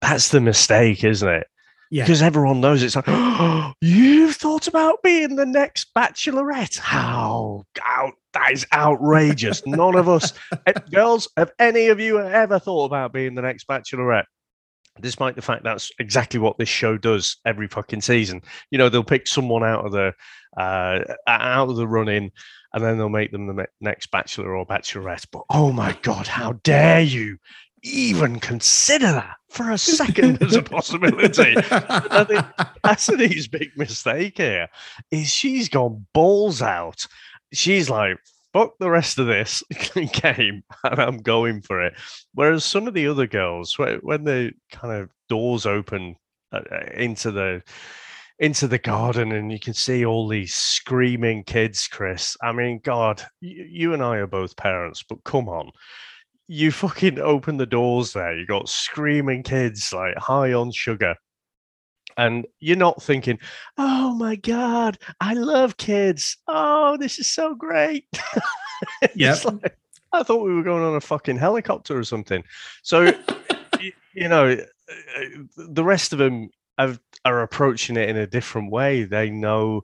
that's 0.00 0.28
the 0.28 0.40
mistake, 0.40 1.04
isn't 1.04 1.28
it? 1.28 1.46
Yeah. 1.90 2.04
Because 2.04 2.22
everyone 2.22 2.60
knows 2.60 2.82
it's 2.82 2.96
like, 2.96 3.08
oh, 3.08 3.72
you've 3.80 4.36
thought 4.36 4.68
about 4.68 5.02
being 5.02 5.34
the 5.34 5.46
next 5.46 5.92
bachelorette. 5.94 6.78
How 6.78 7.64
out 7.84 8.14
that 8.32 8.52
is 8.52 8.66
outrageous. 8.72 9.66
None 9.66 9.96
of 9.96 10.08
us, 10.08 10.32
eh, 10.66 10.72
girls, 10.92 11.28
have 11.36 11.52
any 11.58 11.88
of 11.88 12.00
you 12.00 12.20
ever 12.20 12.58
thought 12.58 12.86
about 12.86 13.12
being 13.12 13.34
the 13.34 13.42
next 13.42 13.66
bachelorette? 13.66 14.24
Despite 15.00 15.36
the 15.36 15.42
fact 15.42 15.64
that's 15.64 15.90
exactly 15.98 16.40
what 16.40 16.58
this 16.58 16.68
show 16.68 16.98
does 16.98 17.36
every 17.46 17.68
fucking 17.68 18.02
season. 18.02 18.42
You 18.70 18.78
know, 18.78 18.88
they'll 18.88 19.04
pick 19.04 19.26
someone 19.26 19.64
out 19.64 19.86
of 19.86 19.92
the 19.92 20.12
uh, 20.58 21.00
out 21.26 21.68
of 21.68 21.76
the 21.76 21.86
running 21.86 22.32
and 22.72 22.84
then 22.84 22.98
they'll 22.98 23.08
make 23.08 23.32
them 23.32 23.46
the 23.46 23.66
next 23.80 24.10
bachelor 24.10 24.54
or 24.54 24.66
bachelorette. 24.66 25.26
But 25.30 25.42
oh 25.50 25.72
my 25.72 25.96
God, 26.02 26.26
how 26.26 26.52
dare 26.64 27.00
you 27.00 27.38
even 27.82 28.38
consider 28.40 29.12
that 29.12 29.36
for 29.48 29.70
a 29.70 29.78
second 29.78 30.42
as 30.42 30.54
a 30.54 30.62
possibility? 30.62 31.54
I 31.56 32.24
think 32.24 32.44
Cassidy's 32.84 33.48
big 33.48 33.70
mistake 33.76 34.36
here 34.36 34.68
is 35.10 35.28
she's 35.28 35.68
gone 35.68 36.06
balls 36.12 36.62
out. 36.62 37.06
She's 37.52 37.90
like, 37.90 38.18
fuck 38.52 38.78
the 38.78 38.90
rest 38.90 39.18
of 39.18 39.26
this 39.26 39.62
game 39.94 40.62
and 40.84 41.00
I'm 41.00 41.18
going 41.18 41.62
for 41.62 41.82
it. 41.82 41.94
Whereas 42.34 42.64
some 42.64 42.88
of 42.88 42.94
the 42.94 43.06
other 43.06 43.26
girls, 43.26 43.78
when 43.78 44.24
the 44.24 44.52
kind 44.70 45.00
of 45.00 45.10
doors 45.28 45.66
open 45.66 46.16
uh, 46.52 46.60
uh, 46.70 46.92
into 46.94 47.30
the 47.30 47.62
into 48.40 48.66
the 48.66 48.78
garden 48.78 49.32
and 49.32 49.52
you 49.52 49.60
can 49.60 49.74
see 49.74 50.04
all 50.04 50.26
these 50.26 50.54
screaming 50.54 51.44
kids, 51.44 51.86
Chris. 51.86 52.36
I 52.42 52.52
mean, 52.52 52.80
God, 52.82 53.22
you, 53.42 53.66
you 53.68 53.94
and 53.94 54.02
I 54.02 54.16
are 54.16 54.26
both 54.26 54.56
parents, 54.56 55.04
but 55.06 55.22
come 55.24 55.46
on. 55.46 55.70
You 56.48 56.72
fucking 56.72 57.18
open 57.18 57.58
the 57.58 57.66
doors 57.66 58.14
there. 58.14 58.36
You 58.36 58.46
got 58.46 58.68
screaming 58.68 59.42
kids 59.42 59.92
like 59.92 60.16
high 60.16 60.54
on 60.54 60.72
sugar. 60.72 61.14
And 62.16 62.46
you're 62.58 62.76
not 62.76 63.02
thinking, 63.02 63.38
oh 63.78 64.14
my 64.14 64.36
God, 64.36 64.98
I 65.20 65.34
love 65.34 65.76
kids. 65.76 66.36
Oh, 66.48 66.96
this 66.98 67.18
is 67.18 67.26
so 67.26 67.54
great. 67.54 68.06
yeah. 69.14 69.36
Like, 69.44 69.76
I 70.12 70.22
thought 70.22 70.44
we 70.44 70.54
were 70.54 70.62
going 70.62 70.82
on 70.82 70.96
a 70.96 71.00
fucking 71.00 71.38
helicopter 71.38 71.96
or 71.96 72.04
something. 72.04 72.42
So, 72.82 73.12
you, 73.80 73.92
you 74.14 74.28
know, 74.28 74.50
uh, 74.50 75.24
the 75.56 75.84
rest 75.84 76.12
of 76.12 76.18
them 76.18 76.50
have, 76.78 77.00
are 77.24 77.42
approaching 77.42 77.96
it 77.96 78.08
in 78.08 78.16
a 78.16 78.26
different 78.26 78.70
way. 78.70 79.04
They 79.04 79.30
know 79.30 79.82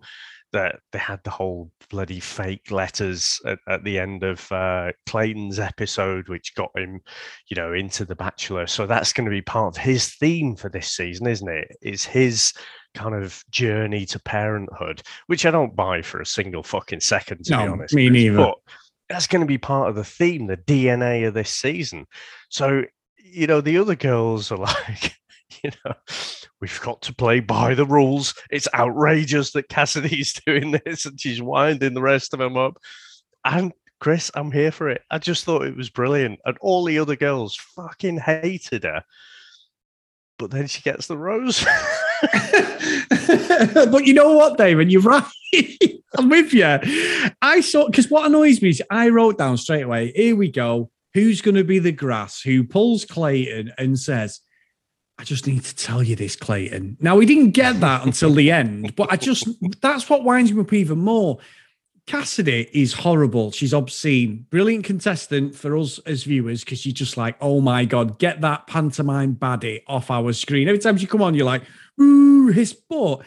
that 0.52 0.76
they 0.92 0.98
had 0.98 1.20
the 1.24 1.30
whole 1.30 1.70
bloody 1.90 2.20
fake 2.20 2.70
letters 2.70 3.40
at, 3.44 3.58
at 3.68 3.84
the 3.84 3.98
end 3.98 4.22
of 4.22 4.50
uh, 4.52 4.92
Clayton's 5.06 5.58
episode, 5.58 6.28
which 6.28 6.54
got 6.54 6.70
him, 6.76 7.00
you 7.48 7.56
know, 7.56 7.72
into 7.72 8.04
The 8.04 8.16
Bachelor. 8.16 8.66
So 8.66 8.86
that's 8.86 9.12
going 9.12 9.24
to 9.24 9.30
be 9.30 9.42
part 9.42 9.76
of 9.76 9.82
his 9.82 10.14
theme 10.14 10.56
for 10.56 10.68
this 10.68 10.88
season, 10.88 11.26
isn't 11.26 11.48
it? 11.48 11.76
Is 11.82 12.04
his 12.04 12.52
kind 12.94 13.14
of 13.14 13.44
journey 13.50 14.06
to 14.06 14.18
parenthood, 14.20 15.02
which 15.26 15.46
I 15.46 15.50
don't 15.50 15.76
buy 15.76 16.02
for 16.02 16.20
a 16.20 16.26
single 16.26 16.62
fucking 16.62 17.00
second, 17.00 17.44
to 17.44 17.52
no, 17.52 17.58
be 17.58 17.68
honest. 17.68 17.94
Me 17.94 18.08
neither. 18.08 18.38
But 18.38 18.54
that's 19.08 19.26
going 19.26 19.40
to 19.40 19.46
be 19.46 19.58
part 19.58 19.88
of 19.88 19.94
the 19.94 20.04
theme, 20.04 20.46
the 20.46 20.56
DNA 20.56 21.28
of 21.28 21.34
this 21.34 21.50
season. 21.50 22.06
So, 22.48 22.82
you 23.16 23.46
know, 23.46 23.60
the 23.60 23.78
other 23.78 23.94
girls 23.94 24.50
are 24.50 24.58
like, 24.58 25.16
you 25.62 25.70
know, 25.84 25.94
we've 26.66 26.80
got 26.80 27.00
to 27.02 27.14
play 27.14 27.38
by 27.38 27.74
the 27.74 27.86
rules. 27.86 28.34
It's 28.50 28.66
outrageous 28.74 29.52
that 29.52 29.68
Cassidy's 29.68 30.32
doing 30.46 30.72
this 30.84 31.06
and 31.06 31.20
she's 31.20 31.40
winding 31.40 31.94
the 31.94 32.02
rest 32.02 32.32
of 32.32 32.40
them 32.40 32.56
up. 32.56 32.78
And 33.44 33.72
Chris, 34.00 34.32
I'm 34.34 34.50
here 34.50 34.72
for 34.72 34.88
it. 34.88 35.02
I 35.08 35.18
just 35.18 35.44
thought 35.44 35.64
it 35.64 35.76
was 35.76 35.90
brilliant. 35.90 36.40
And 36.44 36.58
all 36.60 36.84
the 36.84 36.98
other 36.98 37.14
girls 37.14 37.54
fucking 37.54 38.18
hated 38.18 38.82
her. 38.82 39.04
But 40.38 40.50
then 40.50 40.66
she 40.66 40.82
gets 40.82 41.06
the 41.06 41.16
rose. 41.16 41.64
but 43.90 44.04
you 44.04 44.12
know 44.12 44.32
what, 44.32 44.58
David? 44.58 44.90
You're 44.90 45.02
right. 45.02 45.24
I'm 46.18 46.28
with 46.28 46.52
you. 46.52 47.30
I 47.42 47.60
saw 47.60 47.86
because 47.86 48.10
what 48.10 48.26
annoys 48.26 48.60
me 48.60 48.70
is 48.70 48.82
I 48.90 49.08
wrote 49.10 49.38
down 49.38 49.56
straight 49.56 49.82
away, 49.82 50.12
here 50.16 50.34
we 50.34 50.50
go. 50.50 50.90
Who's 51.14 51.40
going 51.40 51.54
to 51.54 51.64
be 51.64 51.78
the 51.78 51.92
grass 51.92 52.42
who 52.42 52.64
pulls 52.64 53.04
Clayton 53.04 53.72
and 53.78 53.98
says, 53.98 54.40
I 55.18 55.24
just 55.24 55.46
need 55.46 55.64
to 55.64 55.74
tell 55.74 56.02
you 56.02 56.14
this, 56.14 56.36
Clayton. 56.36 56.98
Now, 57.00 57.16
we 57.16 57.24
didn't 57.24 57.52
get 57.52 57.80
that 57.80 58.04
until 58.04 58.34
the 58.34 58.50
end, 58.50 58.94
but 58.96 59.10
I 59.10 59.16
just, 59.16 59.48
that's 59.80 60.10
what 60.10 60.24
winds 60.24 60.52
me 60.52 60.60
up 60.60 60.72
even 60.72 60.98
more. 60.98 61.38
Cassidy 62.06 62.68
is 62.72 62.92
horrible. 62.92 63.50
She's 63.50 63.72
obscene. 63.74 64.46
Brilliant 64.50 64.84
contestant 64.84 65.56
for 65.56 65.76
us 65.76 65.98
as 66.00 66.22
viewers 66.22 66.62
because 66.62 66.78
she's 66.80 66.92
just 66.92 67.16
like, 67.16 67.36
oh 67.40 67.60
my 67.60 67.84
God, 67.84 68.18
get 68.18 68.42
that 68.42 68.66
pantomime 68.66 69.34
baddie 69.34 69.82
off 69.88 70.10
our 70.10 70.32
screen. 70.32 70.68
Every 70.68 70.78
time 70.78 70.98
she 70.98 71.06
come 71.06 71.22
on, 71.22 71.34
you're 71.34 71.46
like, 71.46 71.62
ooh, 72.00 72.48
his 72.48 72.74
butt. 72.74 73.22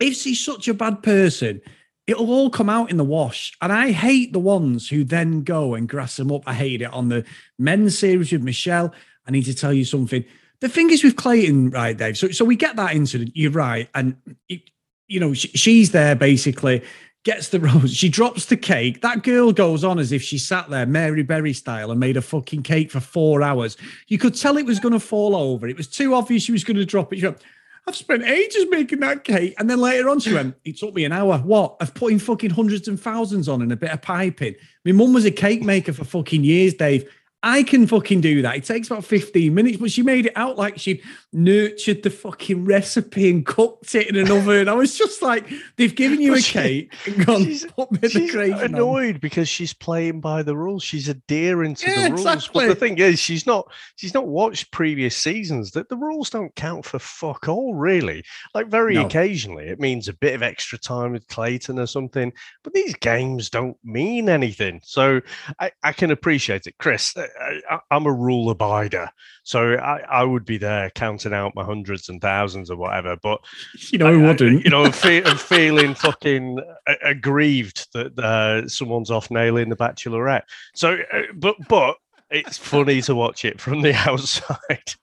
If 0.00 0.14
she's 0.14 0.42
such 0.42 0.68
a 0.68 0.74
bad 0.74 1.02
person, 1.02 1.60
it'll 2.06 2.30
all 2.30 2.48
come 2.48 2.70
out 2.70 2.90
in 2.90 2.96
the 2.96 3.04
wash. 3.04 3.52
And 3.60 3.72
I 3.72 3.90
hate 3.90 4.32
the 4.32 4.38
ones 4.38 4.88
who 4.88 5.04
then 5.04 5.42
go 5.42 5.74
and 5.74 5.88
grass 5.88 6.16
them 6.16 6.32
up. 6.32 6.44
I 6.46 6.54
hate 6.54 6.80
it 6.80 6.92
on 6.92 7.08
the 7.08 7.24
men's 7.58 7.98
series 7.98 8.32
with 8.32 8.42
Michelle. 8.42 8.94
I 9.26 9.32
need 9.32 9.44
to 9.44 9.54
tell 9.54 9.72
you 9.72 9.84
something 9.84 10.24
the 10.60 10.68
thing 10.68 10.90
is 10.90 11.04
with 11.04 11.16
Clayton, 11.16 11.70
right, 11.70 11.96
Dave? 11.96 12.16
So, 12.18 12.28
so 12.30 12.44
we 12.44 12.56
get 12.56 12.76
that 12.76 12.94
incident. 12.94 13.32
You're 13.34 13.52
right, 13.52 13.88
and 13.94 14.16
it, 14.48 14.62
you 15.08 15.20
know 15.20 15.32
she, 15.34 15.48
she's 15.48 15.92
there 15.92 16.14
basically. 16.14 16.82
Gets 17.24 17.48
the 17.48 17.58
rose. 17.60 17.92
She 17.92 18.08
drops 18.08 18.46
the 18.46 18.56
cake. 18.56 19.02
That 19.02 19.24
girl 19.24 19.52
goes 19.52 19.82
on 19.82 19.98
as 19.98 20.12
if 20.12 20.22
she 20.22 20.38
sat 20.38 20.70
there, 20.70 20.86
Mary 20.86 21.24
Berry 21.24 21.52
style, 21.52 21.90
and 21.90 21.98
made 21.98 22.16
a 22.16 22.22
fucking 22.22 22.62
cake 22.62 22.90
for 22.90 23.00
four 23.00 23.42
hours. 23.42 23.76
You 24.06 24.18
could 24.18 24.36
tell 24.36 24.56
it 24.56 24.66
was 24.66 24.78
going 24.78 24.94
to 24.94 25.00
fall 25.00 25.34
over. 25.34 25.66
It 25.66 25.76
was 25.76 25.88
too 25.88 26.14
obvious 26.14 26.44
she 26.44 26.52
was 26.52 26.62
going 26.62 26.76
to 26.76 26.84
drop 26.84 27.12
it. 27.12 27.42
I've 27.88 27.96
spent 27.96 28.24
ages 28.24 28.66
making 28.68 29.00
that 29.00 29.22
cake. 29.22 29.54
And 29.58 29.70
then 29.70 29.78
later 29.78 30.08
on, 30.08 30.18
she 30.18 30.34
went, 30.34 30.56
It 30.64 30.76
took 30.76 30.94
me 30.94 31.04
an 31.04 31.12
hour. 31.12 31.38
What? 31.38 31.76
Of 31.80 31.94
putting 31.94 32.18
fucking 32.18 32.50
hundreds 32.50 32.88
and 32.88 33.00
thousands 33.00 33.48
on 33.48 33.62
and 33.62 33.72
a 33.72 33.76
bit 33.76 33.90
of 33.90 34.02
piping. 34.02 34.56
My 34.84 34.92
mum 34.92 35.12
was 35.12 35.24
a 35.24 35.30
cake 35.30 35.62
maker 35.62 35.92
for 35.92 36.04
fucking 36.04 36.42
years, 36.42 36.74
Dave. 36.74 37.08
I 37.42 37.62
can 37.62 37.86
fucking 37.86 38.22
do 38.22 38.42
that. 38.42 38.56
It 38.56 38.64
takes 38.64 38.88
about 38.88 39.04
15 39.04 39.54
minutes, 39.54 39.76
but 39.76 39.92
she 39.92 40.02
made 40.02 40.26
it 40.26 40.32
out 40.34 40.56
like 40.56 40.78
she'd 40.78 41.02
nurtured 41.32 42.02
the 42.02 42.10
fucking 42.10 42.64
recipe 42.64 43.30
and 43.30 43.46
cooked 43.46 43.94
it 43.94 44.08
in 44.08 44.16
an 44.16 44.30
oven. 44.32 44.68
I 44.68 44.72
was 44.74 44.96
just 44.98 45.22
like, 45.22 45.48
they've 45.76 45.94
given 45.94 46.20
you 46.20 46.34
a 46.34 46.40
cake 46.40 46.92
and 47.06 47.24
gone, 47.24 47.44
she's, 47.44 47.64
put 47.66 47.92
me 47.92 48.08
she's 48.08 48.32
the 48.32 48.58
annoyed 48.64 49.14
on. 49.16 49.20
because 49.20 49.48
she's 49.48 49.72
playing 49.72 50.20
by 50.20 50.42
the 50.42 50.56
rules. 50.56 50.82
She's 50.82 51.08
adhering 51.08 51.74
to 51.76 51.88
Yeah, 51.90 52.08
the 52.08 52.14
rules. 52.14 52.26
exactly. 52.26 52.66
But 52.66 52.74
the 52.74 52.80
thing 52.80 52.98
is, 52.98 53.20
she's 53.20 53.46
not 53.46 53.70
she's 53.94 54.14
not 54.14 54.26
watched 54.26 54.72
previous 54.72 55.16
seasons. 55.16 55.70
That 55.72 55.88
the 55.88 55.96
rules 55.96 56.30
don't 56.30 56.54
count 56.56 56.84
for 56.84 56.98
fuck 56.98 57.48
all, 57.48 57.74
really. 57.74 58.24
Like 58.54 58.68
very 58.68 58.94
No. 58.94 59.06
occasionally, 59.06 59.68
it 59.68 59.78
means 59.78 60.08
a 60.08 60.14
bit 60.14 60.34
of 60.34 60.42
extra 60.42 60.78
time 60.78 61.12
with 61.12 61.28
Clayton 61.28 61.78
or 61.78 61.86
something. 61.86 62.32
But 62.64 62.72
these 62.74 62.94
games 62.94 63.50
don't 63.50 63.76
mean 63.84 64.28
anything. 64.28 64.80
So 64.82 65.20
I, 65.60 65.70
I 65.84 65.92
can 65.92 66.10
appreciate 66.10 66.66
it, 66.66 66.74
Chris. 66.78 67.16
Uh, 67.16 67.25
I, 67.40 67.60
I, 67.70 67.78
I'm 67.90 68.06
a 68.06 68.12
rule 68.12 68.54
abider, 68.54 69.08
so 69.44 69.74
I, 69.74 70.00
I 70.10 70.24
would 70.24 70.44
be 70.44 70.58
there 70.58 70.90
counting 70.90 71.32
out 71.32 71.54
my 71.54 71.64
hundreds 71.64 72.08
and 72.08 72.20
thousands 72.20 72.70
or 72.70 72.76
whatever. 72.76 73.16
But 73.22 73.40
You 73.92 73.98
know, 73.98 74.06
I- 74.06 74.12
I- 74.12 74.26
wouldn't. 74.28 74.64
you 74.64 74.70
know, 74.70 74.84
I'm, 74.84 74.92
fe- 74.92 75.22
I'm 75.24 75.36
feeling 75.38 75.94
fucking 75.94 76.60
aggrieved 77.02 77.88
that 77.94 78.18
uh, 78.18 78.68
someone's 78.68 79.10
off 79.10 79.30
nailing 79.30 79.68
the 79.68 79.76
Bachelorette. 79.76 80.42
So, 80.74 80.98
uh, 81.12 81.22
but 81.34 81.56
but 81.68 81.96
it's 82.30 82.58
funny 82.58 83.00
to 83.02 83.14
watch 83.14 83.44
it 83.44 83.60
from 83.60 83.82
the 83.82 83.94
outside. 84.08 84.94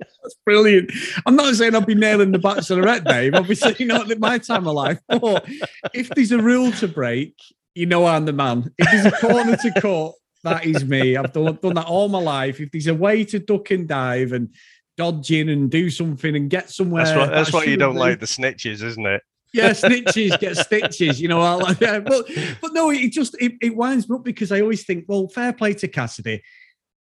That's 0.00 0.34
brilliant. 0.44 0.90
I'm 1.26 1.36
not 1.36 1.54
saying 1.54 1.74
I'll 1.74 1.80
be 1.80 1.94
nailing 1.94 2.32
the 2.32 2.38
Bachelorette, 2.38 3.04
Dave. 3.06 3.34
Obviously, 3.34 3.76
you 3.78 3.86
know, 3.86 4.02
at 4.02 4.18
my 4.18 4.38
time 4.38 4.66
of 4.66 4.74
life. 4.74 4.98
But 5.08 5.46
if 5.92 6.08
there's 6.10 6.32
a 6.32 6.38
rule 6.38 6.72
to 6.72 6.88
break, 6.88 7.34
you 7.74 7.86
know 7.86 8.06
I'm 8.06 8.24
the 8.24 8.32
man. 8.32 8.72
If 8.78 8.90
there's 8.90 9.06
a 9.06 9.10
corner 9.12 9.56
to 9.56 9.80
cut, 9.80 10.12
that 10.44 10.64
is 10.64 10.84
me. 10.84 11.16
I've 11.16 11.32
done, 11.32 11.58
done 11.60 11.74
that 11.74 11.86
all 11.86 12.08
my 12.08 12.20
life. 12.20 12.60
If 12.60 12.70
there's 12.70 12.86
a 12.86 12.94
way 12.94 13.24
to 13.24 13.38
duck 13.38 13.70
and 13.70 13.88
dive 13.88 14.32
and 14.32 14.54
dodge 14.96 15.30
in 15.32 15.48
and 15.48 15.70
do 15.70 15.90
something 15.90 16.36
and 16.36 16.48
get 16.48 16.70
somewhere, 16.70 17.04
That's 17.04 17.16
what 17.18 17.30
that's 17.30 17.52
why 17.52 17.64
you 17.64 17.76
don't 17.76 17.94
do- 17.94 18.00
like 18.00 18.20
the 18.20 18.26
snitches, 18.26 18.82
isn't 18.82 19.06
it? 19.06 19.22
yeah, 19.52 19.70
snitches 19.72 20.38
get 20.40 20.56
stitches, 20.56 21.20
you 21.20 21.28
know. 21.28 21.40
I 21.40 21.54
like 21.54 21.78
that. 21.78 22.04
But 22.04 22.26
but 22.60 22.72
no, 22.72 22.90
it 22.90 23.10
just 23.12 23.36
it, 23.40 23.52
it 23.60 23.74
winds 23.76 24.08
me 24.08 24.16
up 24.16 24.24
because 24.24 24.52
I 24.52 24.60
always 24.60 24.84
think, 24.84 25.04
well, 25.08 25.28
fair 25.28 25.52
play 25.52 25.74
to 25.74 25.88
Cassidy. 25.88 26.42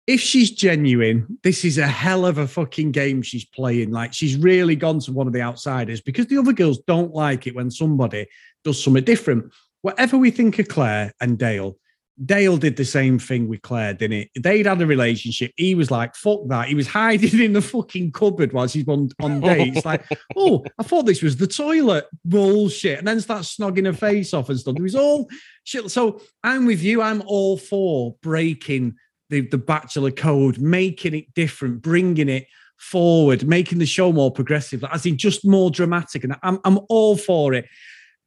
If 0.08 0.22
she's 0.22 0.52
genuine, 0.52 1.40
this 1.42 1.66
is 1.66 1.80
a 1.80 1.88
hell 1.88 2.28
of 2.28 2.38
a 2.38 2.48
fucking 2.48 2.92
game 2.92 3.24
she's 3.24 3.46
playing. 3.46 3.90
Like 3.92 4.14
she's 4.14 4.38
really 4.38 4.76
gone 4.76 5.00
to 5.00 5.12
one 5.12 5.26
of 5.26 5.34
the 5.34 5.42
outsiders 5.42 6.00
because 6.00 6.28
the 6.28 6.38
other 6.38 6.54
girls 6.54 6.78
don't 6.86 7.12
like 7.12 7.48
it 7.48 7.56
when 7.56 7.72
somebody 7.72 8.28
does 8.64 8.84
something 8.84 9.04
different. 9.04 9.52
Whatever 9.82 10.20
we 10.20 10.30
think 10.30 10.60
of 10.60 10.68
Claire 10.68 11.12
and 11.20 11.40
Dale, 11.40 11.78
Dale 12.24 12.56
did 12.56 12.78
the 12.78 12.86
same 12.86 13.20
thing 13.20 13.50
with 13.50 13.62
Claire, 13.62 13.94
didn't 13.94 14.18
it? 14.18 14.30
They'd 14.42 14.66
had 14.66 14.82
a 14.82 14.86
relationship. 14.86 15.52
He 15.58 15.76
was 15.76 15.92
like, 15.92 16.16
fuck 16.16 16.48
that. 16.48 16.70
He 16.70 16.76
was 16.76 16.88
hiding 16.88 17.40
in 17.42 17.54
the 17.54 17.62
fucking 17.62 18.14
cupboard 18.14 18.54
while 18.54 18.68
she's 18.68 18.88
on, 18.88 19.10
on 19.22 19.42
dates. 19.42 19.86
like, 19.86 20.06
oh, 20.36 20.64
I 20.80 20.84
thought 20.84 21.06
this 21.06 21.22
was 21.22 21.36
the 21.36 21.48
toilet. 21.48 22.06
Bullshit. 22.24 23.00
And 23.00 23.08
then 23.08 23.20
start 23.20 23.44
snogging 23.44 23.86
her 23.86 23.94
face 23.94 24.34
off 24.34 24.50
and 24.50 24.60
stuff. 24.60 24.76
It 24.78 24.82
was 24.82 24.96
all 24.96 25.30
shit. 25.66 25.90
So 25.92 26.22
I'm 26.44 26.66
with 26.66 26.82
you. 26.82 27.02
I'm 27.02 27.22
all 27.26 27.58
for 27.58 28.16
breaking 28.22 28.96
the, 29.30 29.42
the 29.42 29.58
Bachelor 29.58 30.12
code, 30.12 30.58
making 30.58 31.16
it 31.16 31.34
different, 31.34 31.82
bringing 31.82 32.30
it 32.30 32.48
forward, 32.78 33.46
making 33.46 33.80
the 33.80 33.86
show 33.86 34.14
more 34.14 34.32
progressive, 34.32 34.84
as 34.86 35.06
in 35.06 35.18
just 35.18 35.46
more 35.46 35.70
dramatic. 35.70 36.24
And 36.24 36.36
I'm, 36.44 36.60
I'm 36.64 36.80
all 36.88 37.18
for 37.18 37.54
it. 37.54 37.66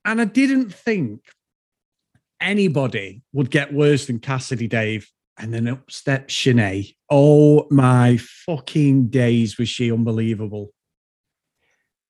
And 0.05 0.21
I 0.21 0.25
didn't 0.25 0.75
think 0.75 1.21
anybody 2.41 3.23
would 3.33 3.51
get 3.51 3.73
worse 3.73 4.07
than 4.07 4.19
Cassidy 4.19 4.69
Dave. 4.69 5.09
And 5.41 5.55
then 5.55 5.69
up 5.69 5.89
steps 5.91 6.35
Shanae. 6.35 6.97
Oh 7.09 7.67
my 7.71 8.17
fucking 8.17 9.07
days, 9.09 9.57
was 9.57 9.69
she 9.69 9.93
unbelievable? 9.93 10.73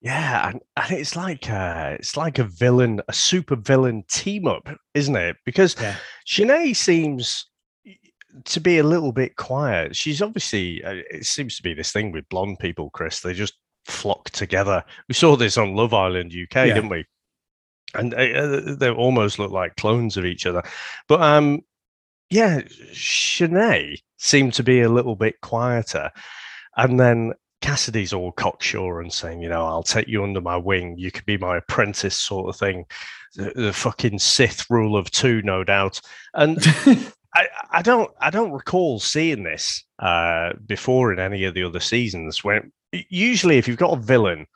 Yeah, 0.01 0.49
and, 0.51 0.61
and 0.77 0.93
it's 0.93 1.17
like 1.17 1.51
uh, 1.51 1.97
it's 1.99 2.17
like 2.17 2.39
a 2.39 2.45
villain, 2.45 3.01
a 3.09 3.13
super 3.13 3.57
villain 3.57 4.05
team 4.09 4.47
up, 4.47 4.69
isn't 4.95 5.17
it? 5.17 5.37
Because 5.45 5.77
Yeah. 5.81 5.97
Shanae 6.27 6.75
seems 6.75 7.47
to 8.45 8.61
be 8.61 8.79
a 8.79 8.83
little 8.85 9.13
bit 9.13 9.37
quiet. 9.37 9.97
She's 9.97 10.23
obviously 10.23 10.83
uh, 10.85 11.03
it 11.11 11.27
seems 11.27 11.57
to 11.57 11.63
be 11.63 11.75
this 11.75 11.93
thing 11.93 12.13
with 12.13 12.29
blonde 12.29 12.61
people, 12.61 12.91
Chris. 12.91 13.21
They 13.21 13.35
just 13.35 13.55
flock 13.87 14.31
together. 14.31 14.85
We 15.09 15.15
saw 15.15 15.37
this 15.37 15.59
on 15.59 15.75
Love 15.75 15.93
Island 15.93 16.33
UK, 16.33 16.55
Yeah. 16.69 16.75
didn't 16.75 16.91
we? 16.91 17.05
And 17.95 18.15
uh, 18.15 18.17
uh, 18.17 18.75
they 18.75 18.91
almost 18.91 19.39
look 19.39 19.51
like 19.51 19.77
clones 19.77 20.17
of 20.17 20.25
each 20.25 20.47
other. 20.47 20.63
But 21.09 21.23
um, 21.23 21.63
yeah, 22.31 22.61
Shanae 22.93 23.97
seemed 24.19 24.53
to 24.55 24.63
be 24.63 24.81
a 24.83 24.91
little 24.91 25.17
bit 25.17 25.41
quieter, 25.41 26.11
and 26.77 27.01
then 27.01 27.33
Cassidy's 27.61 28.13
all 28.13 28.33
cocksure 28.33 29.01
and 29.01 29.13
saying, 29.13 29.43
you 29.43 29.49
know, 29.49 29.67
I'll 29.67 29.83
take 29.83 30.09
you 30.09 30.23
under 30.23 30.41
my 30.41 30.57
wing. 30.57 30.97
You 30.99 31.11
could 31.11 31.27
be 31.27 31.39
my 31.39 31.57
apprentice, 31.57 32.17
sort 32.17 32.49
of 32.49 32.57
thing. 32.57 32.85
The, 33.35 33.53
the 33.55 33.73
fucking 33.73 34.19
Sith 34.19 34.69
rule 34.71 34.97
of 34.97 35.11
two, 35.11 35.43
no 35.43 35.65
doubt. 35.65 36.01
And 36.35 36.59
I, 37.35 37.49
I 37.71 37.83
don't, 37.83 38.11
I 38.21 38.31
don't 38.31 38.53
recall 38.53 39.01
seeing 39.01 39.43
this 39.43 39.85
uh, 39.99 40.53
before 40.67 41.13
in 41.13 41.19
any 41.19 41.45
of 41.45 41.55
the 41.55 41.65
other 41.65 41.81
seasons. 41.81 42.45
When 42.45 42.73
usually, 42.93 43.59
if 43.59 43.67
you've 43.67 43.77
got 43.77 43.99
a 43.99 44.01
villain, 44.01 44.47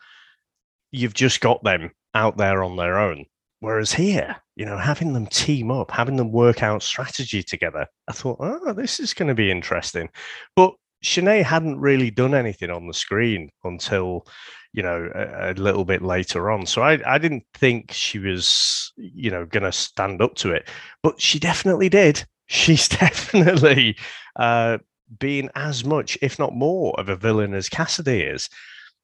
you've 0.91 1.15
just 1.15 1.41
got 1.41 1.63
them 1.65 1.91
out 2.15 2.37
there 2.37 2.63
on 2.63 2.77
their 2.77 2.99
own. 2.99 3.27
Whereas 3.61 3.93
here, 3.93 4.37
you 4.57 4.67
know, 4.67 4.77
having 4.77 5.13
them 5.13 5.27
team 5.27 5.71
up, 5.71 5.93
having 5.93 6.17
them 6.17 6.33
work 6.33 6.65
out 6.65 6.83
strategy 6.83 7.45
together, 7.45 7.87
I 8.09 8.13
thought, 8.13 8.39
oh, 8.41 8.73
this 8.73 8.99
is 8.99 9.15
going 9.15 9.29
to 9.29 9.35
be 9.35 9.53
interesting. 9.53 10.09
But 10.57 10.75
Shanae 11.05 11.45
hadn't 11.45 11.81
really 11.81 12.11
done 12.11 12.35
anything 12.35 12.71
on 12.71 12.89
the 12.89 12.95
screen 12.95 13.51
until, 13.63 14.27
you 14.73 14.83
know, 14.83 15.09
a, 15.15 15.53
a 15.53 15.55
little 15.55 15.85
bit 15.85 16.03
later 16.03 16.51
on. 16.51 16.67
So 16.67 16.83
I, 16.83 16.99
I 17.07 17.19
didn't 17.19 17.45
think 17.55 17.93
she 17.93 18.19
was, 18.19 18.93
you 18.97 19.31
know, 19.31 19.47
going 19.47 19.63
to 19.63 19.73
stand 19.73 20.23
up 20.23 20.35
to 20.37 20.51
it. 20.51 20.69
But 21.03 21.21
she 21.21 21.39
definitely 21.39 21.89
did. 21.89 22.25
She's 22.47 22.89
definitely 22.89 23.97
uh, 24.37 24.79
being 25.19 25.49
as 25.55 25.85
much, 25.85 26.19
if 26.21 26.39
not 26.39 26.53
more, 26.53 26.99
of 26.99 27.09
a 27.09 27.17
villain 27.17 27.55
as 27.55 27.69
Cassidy 27.69 28.23
is. 28.23 28.49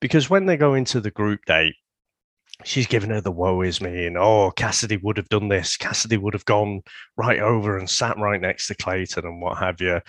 Because 0.01 0.29
when 0.29 0.47
they 0.47 0.57
go 0.57 0.75
into 0.75 1.01
the 1.01 1.11
group 1.11 1.45
date, 1.47 1.77
she's 2.65 2.87
giving 2.87 3.11
her 3.11 3.21
the 3.21 3.31
woe 3.31 3.61
is 3.63 3.81
me 3.81 4.07
and 4.07 4.19
oh 4.19 4.51
cassidy 4.57 4.97
would 4.99 5.17
have 5.17 5.29
done 5.29 5.49
this. 5.49 5.77
Cassidy 5.77 6.17
would 6.17 6.35
have 6.35 6.45
gone 6.45 6.83
right 7.17 7.39
over 7.39 7.79
and 7.79 7.89
sat 7.89 8.19
right 8.19 8.41
next 8.41 8.67
to 8.67 8.75
clayton 8.75 9.25
and 9.25 9.41
what 9.41 9.59
have 9.59 9.81
you. 9.81 10.01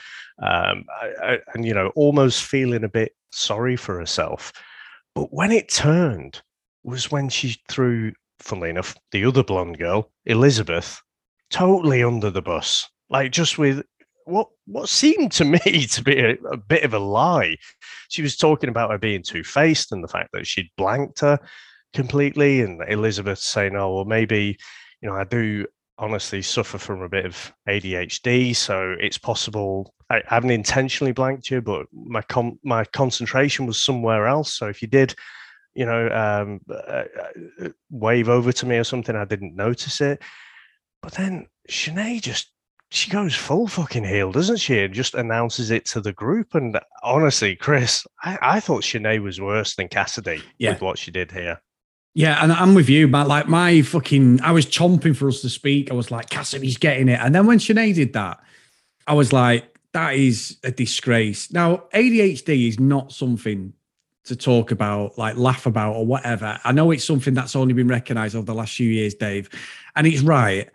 Um, 0.42 0.86
I, 1.02 1.14
I, 1.22 1.38
and 1.54 1.66
you 1.66 1.74
know 1.74 1.92
almost 1.96 2.44
feeling 2.44 2.84
a 2.84 2.90
bit 2.90 3.14
sorry 3.32 3.76
for 3.76 4.00
herself. 4.00 4.52
But 5.16 5.34
when 5.34 5.52
it 5.52 5.70
turned 5.70 6.42
was 6.84 7.12
when 7.12 7.30
she 7.30 7.58
threw 7.68 8.14
funnily 8.40 8.70
enough 8.70 8.96
the 9.12 9.26
other 9.26 9.44
blonde 9.44 9.78
girl 9.78 10.10
elizabeth 10.26 11.02
totally 11.50 12.04
under 12.04 12.30
the 12.30 12.42
bus. 12.42 12.88
Like 13.10 13.32
just 13.32 13.58
with 13.58 13.84
what 14.26 14.48
what 14.66 14.90
seemed 14.90 15.32
to 15.34 15.46
me 15.66 15.86
to 15.88 16.04
be 16.04 16.20
a, 16.20 16.32
a 16.52 16.58
bit 16.58 16.84
of 16.84 16.94
a 16.94 17.00
lie. 17.00 17.58
She 18.10 18.22
was 18.22 18.38
talking 18.38 18.70
about 18.70 18.92
her 18.92 18.98
being 18.98 19.24
two-faced 19.24 19.92
and 19.92 20.04
the 20.04 20.08
fact 20.08 20.30
that 20.34 20.48
she'd 20.48 20.70
blanked 20.78 21.20
her 21.20 21.40
completely 21.94 22.62
and 22.62 22.82
elizabeth 22.88 23.40
saying 23.40 23.76
oh 23.76 23.96
well 23.96 24.06
maybe 24.06 24.58
you 25.02 25.10
know 25.10 25.16
i 25.16 25.24
do 25.24 25.66
honestly 25.98 26.42
suffer 26.42 26.78
from 26.78 27.02
a 27.02 27.10
bit 27.10 27.26
of 27.26 27.54
adhd 27.68 28.56
so 28.56 28.96
it's 29.00 29.18
possible 29.18 29.94
i 30.10 30.22
haven't 30.28 30.52
intentionally 30.52 31.12
blanked 31.12 31.50
you 31.50 31.62
but 31.62 31.86
my 31.94 32.22
com- 32.24 32.60
my 32.64 32.86
concentration 32.86 33.66
was 33.66 33.82
somewhere 33.82 34.28
else 34.28 34.54
so 34.54 34.68
if 34.68 34.82
you 34.82 34.88
did 34.88 35.14
you 35.74 35.86
know 35.86 36.08
um 36.10 36.60
uh, 36.70 37.04
uh, 37.64 37.70
wave 37.90 38.30
over 38.30 38.52
to 38.52 38.66
me 38.66 38.78
or 38.78 38.84
something 38.84 39.16
i 39.16 39.26
didn't 39.26 39.56
notice 39.56 40.00
it 40.00 40.22
but 41.02 41.14
then 41.14 41.48
Shanae 41.70 42.22
just 42.22 42.52
she 42.92 43.12
goes 43.12 43.36
full 43.36 43.68
fucking 43.68 44.04
heel, 44.04 44.32
doesn't 44.32 44.58
she? 44.58 44.80
And 44.80 44.94
just 44.94 45.14
announces 45.14 45.70
it 45.70 45.86
to 45.86 46.02
the 46.02 46.12
group. 46.12 46.56
And 46.56 46.80
honestly, 47.04 47.56
Chris, 47.56 48.06
I, 48.24 48.38
I 48.42 48.60
thought 48.60 48.82
Shanae 48.84 49.22
was 49.22 49.40
worse 49.40 49.76
than 49.76 49.90
Cassidy 49.90 50.42
Yeah. 50.58 50.72
with 50.72 50.82
what 50.82 50.98
she 50.98 51.12
did 51.12 51.32
here. 51.32 51.62
Yeah, 52.16 52.44
and 52.44 52.52
I'm 52.52 52.74
with 52.74 52.90
you, 52.90 53.08
but 53.08 53.28
like 53.28 53.48
my 53.48 53.82
fucking, 53.82 54.42
I 54.42 54.52
was 54.52 54.66
chomping 54.66 55.16
for 55.16 55.28
us 55.28 55.42
to 55.42 55.50
speak. 55.50 55.92
I 55.92 55.94
was 55.94 56.12
like, 56.12 56.30
Cassidy's 56.30 56.78
getting 56.78 57.08
it. 57.08 57.20
And 57.22 57.34
then 57.34 57.46
when 57.46 57.60
Shanae 57.60 57.94
did 57.94 58.14
that, 58.14 58.40
I 59.08 59.14
was 59.14 59.32
like, 59.32 59.78
that 59.94 60.16
is 60.16 60.58
a 60.64 60.72
disgrace. 60.72 61.52
Now, 61.52 61.84
ADHD 61.94 62.68
is 62.68 62.80
not 62.80 63.12
something 63.12 63.74
to 64.26 64.36
talk 64.36 64.72
about, 64.72 65.18
like 65.18 65.38
laugh 65.38 65.66
about 65.66 65.96
or 65.96 66.06
whatever. 66.06 66.60
I 66.64 66.72
know 66.72 66.92
it's 66.92 67.04
something 67.04 67.34
that's 67.34 67.56
only 67.56 67.74
been 67.74 67.88
recognized 67.88 68.36
over 68.36 68.46
the 68.46 68.54
last 68.54 68.76
few 68.76 68.90
years, 68.90 69.16
Dave, 69.16 69.50
and 69.96 70.06
it's 70.06 70.22
right. 70.22 70.70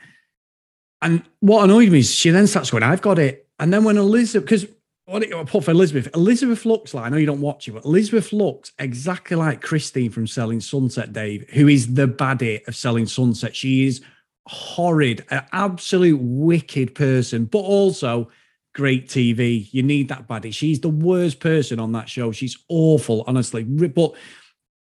And 1.03 1.23
what 1.41 1.64
annoyed 1.64 1.91
me 1.91 2.00
is 2.00 2.12
she 2.12 2.31
then 2.31 2.47
starts 2.47 2.71
going, 2.71 2.83
I've 2.83 3.03
got 3.03 3.19
it. 3.19 3.47
And 3.59 3.73
then 3.73 3.85
when 3.85 3.97
Elizabeth, 3.97 4.45
because 4.45 4.67
what 5.06 5.20
did 5.20 5.34
I 5.34 5.44
put 5.44 5.64
for 5.64 5.70
Elizabeth? 5.70 6.08
Elizabeth 6.14 6.64
looks 6.64 6.94
like 6.94 7.04
I 7.04 7.08
know 7.11 7.18
you 7.18 7.26
don't 7.26 7.40
watch 7.40 7.68
it, 7.68 7.73
but 7.73 7.84
Elizabeth 7.84 8.32
looks 8.32 8.73
exactly 8.78 9.37
like 9.37 9.61
Christine 9.61 10.11
from 10.11 10.26
Selling 10.26 10.61
Sunset, 10.61 11.12
Dave, 11.12 11.49
who 11.50 11.68
is 11.68 11.94
the 11.94 12.08
baddie 12.08 12.66
of 12.66 12.75
Selling 12.75 13.06
Sunset. 13.06 13.54
She 13.54 13.87
is 13.87 14.00
horrid, 14.46 15.25
an 15.30 15.44
absolute 15.52 16.20
wicked 16.20 16.94
person, 16.94 17.44
but 17.44 17.58
also 17.58 18.30
great 18.75 19.08
TV. 19.08 19.68
You 19.73 19.82
need 19.82 20.08
that 20.08 20.26
baddie. 20.26 20.54
She's 20.54 20.80
the 20.80 20.88
worst 20.88 21.38
person 21.38 21.78
on 21.78 21.92
that 21.92 22.08
show. 22.08 22.32
She's 22.32 22.56
awful, 22.68 23.25
honestly. 23.26 23.62
But 23.62 24.14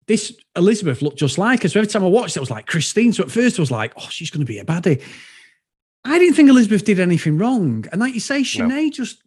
this 0.08 0.36
Elizabeth 0.56 1.02
looked 1.02 1.20
just 1.20 1.38
like 1.38 1.64
her. 1.64 1.70
So 1.70 1.80
every 1.80 1.92
time 1.92 2.04
I 2.04 2.08
watched 2.08 2.36
it, 2.36 2.40
I 2.40 2.42
was 2.42 2.52
like 2.52 2.66
Christine. 2.66 3.14
So 3.14 3.24
at 3.24 3.32
first 3.32 3.60
I 3.60 3.62
was 3.62 3.72
like, 3.72 3.94
oh, 3.98 4.08
she's 4.10 4.30
going 4.30 4.46
to 4.46 4.52
be 4.52 4.60
a 4.60 4.66
baddie. 4.66 5.02
I 6.06 6.20
didn't 6.20 6.36
think 6.36 6.50
Elizabeth 6.50 6.84
did 6.84 7.00
anything 7.00 7.38
wrong. 7.38 7.86
And 7.92 8.02
like 8.02 8.14
you 8.14 8.20
say, 8.20 8.42
Shanae 8.42 8.68
no. 8.68 8.90
just 8.90 9.23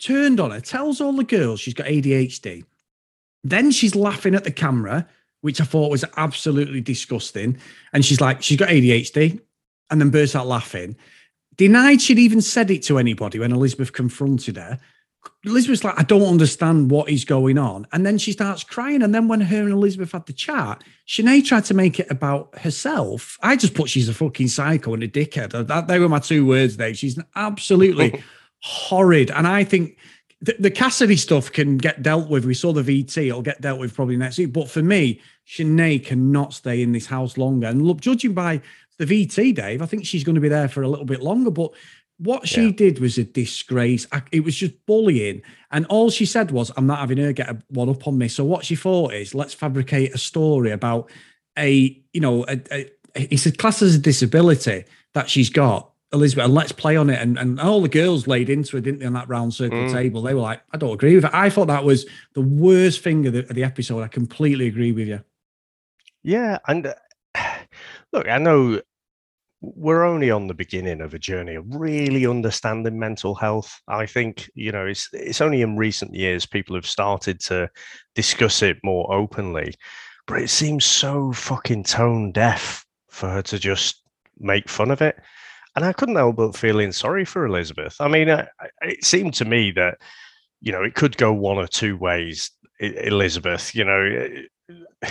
turned 0.00 0.40
on 0.40 0.50
her, 0.50 0.60
tells 0.60 1.00
all 1.00 1.12
the 1.12 1.24
girls 1.24 1.60
she's 1.60 1.74
got 1.74 1.86
ADHD. 1.86 2.64
Then 3.44 3.70
she's 3.70 3.94
laughing 3.94 4.34
at 4.34 4.44
the 4.44 4.50
camera, 4.50 5.06
which 5.40 5.60
I 5.60 5.64
thought 5.64 5.90
was 5.90 6.04
absolutely 6.16 6.80
disgusting. 6.80 7.58
And 7.92 8.04
she's 8.04 8.20
like, 8.20 8.42
she's 8.42 8.58
got 8.58 8.68
ADHD, 8.68 9.40
and 9.90 10.00
then 10.00 10.10
bursts 10.10 10.36
out 10.36 10.46
laughing. 10.46 10.96
Denied 11.56 12.00
she'd 12.00 12.18
even 12.18 12.40
said 12.40 12.70
it 12.70 12.82
to 12.84 12.98
anybody 12.98 13.38
when 13.38 13.52
Elizabeth 13.52 13.92
confronted 13.92 14.56
her. 14.56 14.78
Elizabeth's 15.44 15.84
like, 15.84 15.98
I 15.98 16.02
don't 16.02 16.28
understand 16.28 16.90
what 16.90 17.10
is 17.10 17.24
going 17.24 17.58
on. 17.58 17.86
And 17.92 18.06
then 18.06 18.16
she 18.16 18.32
starts 18.32 18.64
crying. 18.64 19.02
And 19.02 19.14
then 19.14 19.28
when 19.28 19.40
her 19.40 19.62
and 19.62 19.72
Elizabeth 19.72 20.12
had 20.12 20.26
the 20.26 20.32
chat, 20.32 20.82
Shanae 21.06 21.44
tried 21.44 21.66
to 21.66 21.74
make 21.74 22.00
it 22.00 22.10
about 22.10 22.58
herself. 22.58 23.38
I 23.42 23.56
just 23.56 23.74
put 23.74 23.90
she's 23.90 24.08
a 24.08 24.14
fucking 24.14 24.48
psycho 24.48 24.94
and 24.94 25.02
a 25.02 25.08
dickhead. 25.08 25.66
That, 25.66 25.88
they 25.88 25.98
were 25.98 26.08
my 26.08 26.18
two 26.18 26.46
words, 26.46 26.76
there. 26.78 26.94
She's 26.94 27.18
absolutely 27.36 28.22
horrid. 28.60 29.30
And 29.30 29.46
I 29.46 29.64
think 29.64 29.96
the, 30.40 30.56
the, 30.58 30.70
Cassidy 30.70 31.16
stuff 31.16 31.52
can 31.52 31.76
get 31.76 32.02
dealt 32.02 32.28
with. 32.28 32.44
We 32.44 32.54
saw 32.54 32.72
the 32.72 32.82
VT, 32.82 33.28
it'll 33.28 33.42
get 33.42 33.60
dealt 33.60 33.78
with 33.78 33.94
probably 33.94 34.16
next 34.16 34.38
week. 34.38 34.52
But 34.52 34.70
for 34.70 34.82
me, 34.82 35.20
Shanae 35.46 36.04
cannot 36.04 36.54
stay 36.54 36.82
in 36.82 36.92
this 36.92 37.06
house 37.06 37.36
longer. 37.36 37.66
And 37.66 37.86
look, 37.86 38.00
judging 38.00 38.32
by 38.32 38.60
the 38.98 39.04
VT, 39.06 39.54
Dave, 39.54 39.82
I 39.82 39.86
think 39.86 40.06
she's 40.06 40.24
going 40.24 40.34
to 40.34 40.40
be 40.40 40.48
there 40.48 40.68
for 40.68 40.82
a 40.82 40.88
little 40.88 41.04
bit 41.04 41.22
longer. 41.22 41.50
But 41.50 41.72
what 42.18 42.46
she 42.46 42.66
yeah. 42.66 42.72
did 42.72 42.98
was 42.98 43.16
a 43.18 43.24
disgrace. 43.24 44.06
It 44.30 44.44
was 44.44 44.54
just 44.54 44.86
bullying. 44.86 45.42
And 45.70 45.86
all 45.86 46.10
she 46.10 46.26
said 46.26 46.50
was, 46.50 46.70
I'm 46.76 46.86
not 46.86 46.98
having 46.98 47.18
her 47.18 47.32
get 47.32 47.48
a 47.48 47.58
one 47.68 47.88
up 47.88 48.06
on 48.06 48.18
me. 48.18 48.28
So 48.28 48.44
what 48.44 48.64
she 48.64 48.76
thought 48.76 49.14
is, 49.14 49.34
let's 49.34 49.54
fabricate 49.54 50.14
a 50.14 50.18
story 50.18 50.70
about 50.70 51.10
a, 51.58 51.98
you 52.12 52.20
know, 52.20 52.44
a, 52.46 52.60
a, 52.70 52.90
it's 53.14 53.46
a 53.46 53.52
class 53.52 53.82
as 53.82 53.94
a 53.94 53.98
disability 53.98 54.84
that 55.14 55.28
she's 55.28 55.50
got 55.50 55.89
Elizabeth, 56.12 56.46
and 56.46 56.54
let's 56.54 56.72
play 56.72 56.96
on 56.96 57.08
it. 57.08 57.20
And, 57.20 57.38
and 57.38 57.60
all 57.60 57.80
the 57.80 57.88
girls 57.88 58.26
laid 58.26 58.50
into 58.50 58.76
it, 58.76 58.82
didn't 58.82 59.00
they, 59.00 59.06
on 59.06 59.12
that 59.12 59.28
round 59.28 59.54
circle 59.54 59.78
mm. 59.78 59.92
table? 59.92 60.22
They 60.22 60.34
were 60.34 60.40
like, 60.40 60.62
I 60.72 60.76
don't 60.76 60.94
agree 60.94 61.14
with 61.14 61.24
it. 61.24 61.30
I 61.32 61.50
thought 61.50 61.68
that 61.68 61.84
was 61.84 62.06
the 62.34 62.40
worst 62.40 63.02
thing 63.02 63.26
of 63.26 63.32
the, 63.32 63.40
of 63.40 63.54
the 63.54 63.64
episode. 63.64 64.02
I 64.02 64.08
completely 64.08 64.66
agree 64.66 64.92
with 64.92 65.06
you. 65.06 65.22
Yeah. 66.22 66.58
And 66.66 66.86
uh, 66.86 66.94
look, 68.12 68.28
I 68.28 68.38
know 68.38 68.80
we're 69.60 70.04
only 70.04 70.30
on 70.30 70.46
the 70.46 70.54
beginning 70.54 71.00
of 71.00 71.14
a 71.14 71.18
journey 71.18 71.54
of 71.54 71.64
really 71.74 72.26
understanding 72.26 72.98
mental 72.98 73.34
health. 73.34 73.80
I 73.86 74.06
think, 74.06 74.50
you 74.54 74.72
know, 74.72 74.86
it's 74.86 75.08
it's 75.12 75.40
only 75.40 75.62
in 75.62 75.76
recent 75.76 76.14
years 76.14 76.46
people 76.46 76.74
have 76.74 76.86
started 76.86 77.40
to 77.40 77.70
discuss 78.14 78.62
it 78.62 78.78
more 78.82 79.12
openly. 79.12 79.74
But 80.26 80.42
it 80.42 80.50
seems 80.50 80.84
so 80.84 81.32
fucking 81.32 81.84
tone 81.84 82.32
deaf 82.32 82.84
for 83.10 83.28
her 83.28 83.42
to 83.42 83.58
just 83.58 84.02
make 84.38 84.68
fun 84.68 84.90
of 84.90 85.02
it 85.02 85.16
and 85.76 85.84
I 85.84 85.92
couldn't 85.92 86.16
help 86.16 86.36
but 86.36 86.56
feeling 86.56 86.92
sorry 86.92 87.24
for 87.24 87.46
Elizabeth. 87.46 87.96
I 88.00 88.08
mean, 88.08 88.30
I, 88.30 88.48
it 88.82 89.04
seemed 89.04 89.34
to 89.34 89.44
me 89.44 89.70
that 89.72 89.98
you 90.60 90.72
know 90.72 90.82
it 90.82 90.94
could 90.94 91.16
go 91.16 91.32
one 91.32 91.58
or 91.58 91.68
two 91.68 91.96
ways. 91.96 92.50
Elizabeth, 92.80 93.74
you 93.74 93.84
know, 93.84 94.28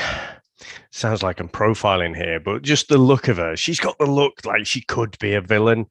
sounds 0.92 1.24
like 1.24 1.40
I'm 1.40 1.50
profiling 1.50 2.16
here, 2.16 2.40
but 2.40 2.64
just 2.64 2.90
the 2.90 2.98
look 2.98 3.28
of 3.28 3.38
her, 3.38 3.56
she's 3.56 3.80
got 3.80 3.98
the 4.00 4.06
look 4.06 4.46
like 4.46 4.66
she 4.66 4.82
could 4.82 5.18
be 5.20 5.34
a 5.36 5.42
villain, 5.42 5.86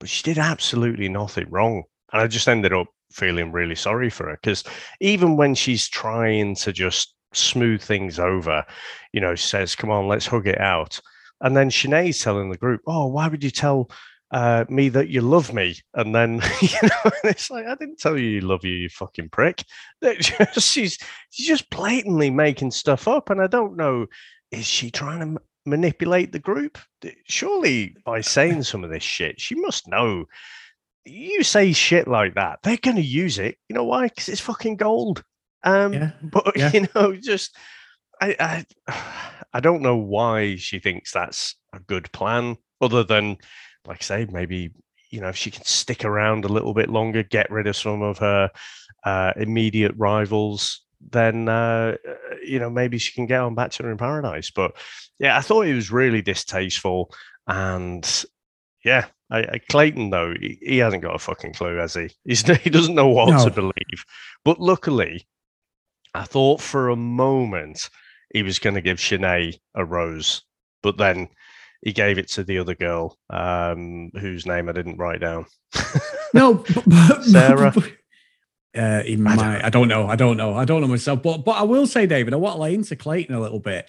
but 0.00 0.08
she 0.08 0.22
did 0.22 0.38
absolutely 0.38 1.08
nothing 1.08 1.46
wrong. 1.50 1.84
And 2.12 2.22
I 2.22 2.26
just 2.26 2.48
ended 2.48 2.72
up 2.72 2.86
feeling 3.12 3.52
really 3.52 3.74
sorry 3.74 4.10
for 4.10 4.28
her 4.28 4.38
because 4.42 4.64
even 5.00 5.36
when 5.36 5.54
she's 5.54 5.88
trying 5.88 6.54
to 6.56 6.72
just 6.72 7.14
smooth 7.32 7.82
things 7.82 8.18
over, 8.18 8.64
you 9.12 9.20
know, 9.20 9.34
says, 9.34 9.76
"Come 9.76 9.90
on, 9.90 10.08
let's 10.08 10.26
hug 10.26 10.46
it 10.46 10.60
out." 10.60 11.00
And 11.40 11.56
then 11.56 11.70
Shanae's 11.70 12.22
telling 12.22 12.50
the 12.50 12.56
group, 12.56 12.80
"Oh, 12.86 13.06
why 13.06 13.28
would 13.28 13.44
you 13.44 13.50
tell 13.50 13.90
uh, 14.30 14.64
me 14.68 14.88
that 14.90 15.08
you 15.08 15.20
love 15.20 15.52
me?" 15.52 15.76
And 15.94 16.14
then 16.14 16.34
you 16.60 16.78
know, 16.82 17.10
it's 17.24 17.50
like, 17.50 17.66
"I 17.66 17.74
didn't 17.74 17.98
tell 17.98 18.18
you 18.18 18.28
you 18.28 18.40
love 18.40 18.64
you, 18.64 18.74
you 18.74 18.88
fucking 18.88 19.30
prick." 19.30 19.64
Just, 20.02 20.70
she's 20.70 20.98
she's 21.30 21.46
just 21.46 21.70
blatantly 21.70 22.30
making 22.30 22.70
stuff 22.70 23.08
up, 23.08 23.30
and 23.30 23.40
I 23.40 23.46
don't 23.46 23.76
know, 23.76 24.06
is 24.50 24.66
she 24.66 24.90
trying 24.90 25.20
to 25.20 25.42
manipulate 25.66 26.32
the 26.32 26.38
group? 26.38 26.78
Surely 27.26 27.94
by 28.04 28.20
saying 28.20 28.62
some 28.62 28.84
of 28.84 28.90
this 28.90 29.02
shit, 29.02 29.40
she 29.40 29.54
must 29.54 29.88
know. 29.88 30.24
You 31.04 31.42
say 31.42 31.72
shit 31.72 32.06
like 32.06 32.34
that, 32.34 32.58
they're 32.62 32.76
going 32.76 32.96
to 32.96 33.02
use 33.02 33.38
it. 33.38 33.56
You 33.68 33.74
know 33.74 33.84
why? 33.84 34.08
Because 34.08 34.28
it's 34.28 34.40
fucking 34.40 34.76
gold. 34.76 35.24
Um, 35.64 35.92
yeah. 35.92 36.10
But 36.22 36.56
yeah. 36.56 36.70
you 36.72 36.86
know, 36.94 37.16
just 37.16 37.56
I, 38.20 38.64
I 38.88 39.34
I 39.52 39.60
don't 39.60 39.82
know 39.82 39.96
why 39.96 40.56
she 40.56 40.78
thinks 40.78 41.12
that's 41.12 41.56
a 41.72 41.80
good 41.80 42.12
plan, 42.12 42.56
other 42.80 43.02
than, 43.02 43.38
like 43.86 43.98
I 44.00 44.04
say, 44.04 44.26
maybe 44.30 44.70
you 45.10 45.20
know 45.20 45.28
if 45.28 45.36
she 45.36 45.50
can 45.50 45.64
stick 45.64 46.04
around 46.04 46.44
a 46.44 46.52
little 46.52 46.74
bit 46.74 46.88
longer, 46.88 47.22
get 47.22 47.50
rid 47.50 47.66
of 47.66 47.76
some 47.76 48.02
of 48.02 48.18
her 48.18 48.50
uh, 49.04 49.32
immediate 49.36 49.92
rivals, 49.96 50.82
then 51.10 51.48
uh, 51.48 51.96
you 52.44 52.58
know 52.58 52.70
maybe 52.70 52.98
she 52.98 53.12
can 53.12 53.26
get 53.26 53.40
on 53.40 53.54
Bachelor 53.54 53.90
in 53.90 53.98
Paradise. 53.98 54.50
But 54.50 54.72
yeah, 55.18 55.36
I 55.36 55.40
thought 55.40 55.66
it 55.66 55.74
was 55.74 55.90
really 55.90 56.22
distasteful, 56.22 57.12
and 57.46 58.24
yeah, 58.84 59.06
I, 59.30 59.38
I, 59.38 59.60
Clayton 59.68 60.10
though 60.10 60.34
he, 60.40 60.58
he, 60.60 60.78
hasn't 60.78 61.02
got 61.02 61.14
a 61.14 61.18
fucking 61.18 61.54
clue, 61.54 61.76
has 61.76 61.94
he? 61.94 62.10
He's, 62.24 62.42
he 62.42 62.70
doesn't 62.70 62.94
know 62.94 63.08
what 63.08 63.30
no. 63.30 63.44
to 63.44 63.50
believe. 63.50 64.04
But 64.44 64.60
luckily, 64.60 65.26
I 66.14 66.24
thought 66.24 66.60
for 66.60 66.88
a 66.88 66.96
moment 66.96 67.90
he 68.32 68.42
was 68.42 68.58
going 68.58 68.74
to 68.74 68.82
give 68.82 68.98
Shanae 68.98 69.58
a 69.74 69.84
rose, 69.84 70.42
but 70.82 70.98
then 70.98 71.28
he 71.82 71.92
gave 71.92 72.18
it 72.18 72.28
to 72.28 72.44
the 72.44 72.58
other 72.58 72.74
girl, 72.74 73.18
um, 73.30 74.10
whose 74.18 74.46
name 74.46 74.68
I 74.68 74.72
didn't 74.72 74.96
write 74.96 75.20
down. 75.20 75.46
no, 76.34 76.64
but, 76.86 77.24
Sarah. 77.24 77.72
uh, 78.76 79.02
he 79.02 79.16
might. 79.16 79.38
I 79.38 79.42
don't, 79.42 79.64
I 79.64 79.70
don't 79.70 79.88
know. 79.88 80.06
I 80.08 80.16
don't 80.16 80.36
know. 80.36 80.54
I 80.54 80.64
don't 80.64 80.80
know 80.80 80.88
myself. 80.88 81.22
But 81.22 81.38
but 81.38 81.52
I 81.52 81.62
will 81.62 81.86
say, 81.86 82.06
David, 82.06 82.34
I 82.34 82.36
want 82.36 82.56
to 82.56 82.62
lay 82.62 82.74
into 82.74 82.96
Clayton 82.96 83.34
a 83.34 83.40
little 83.40 83.60
bit. 83.60 83.88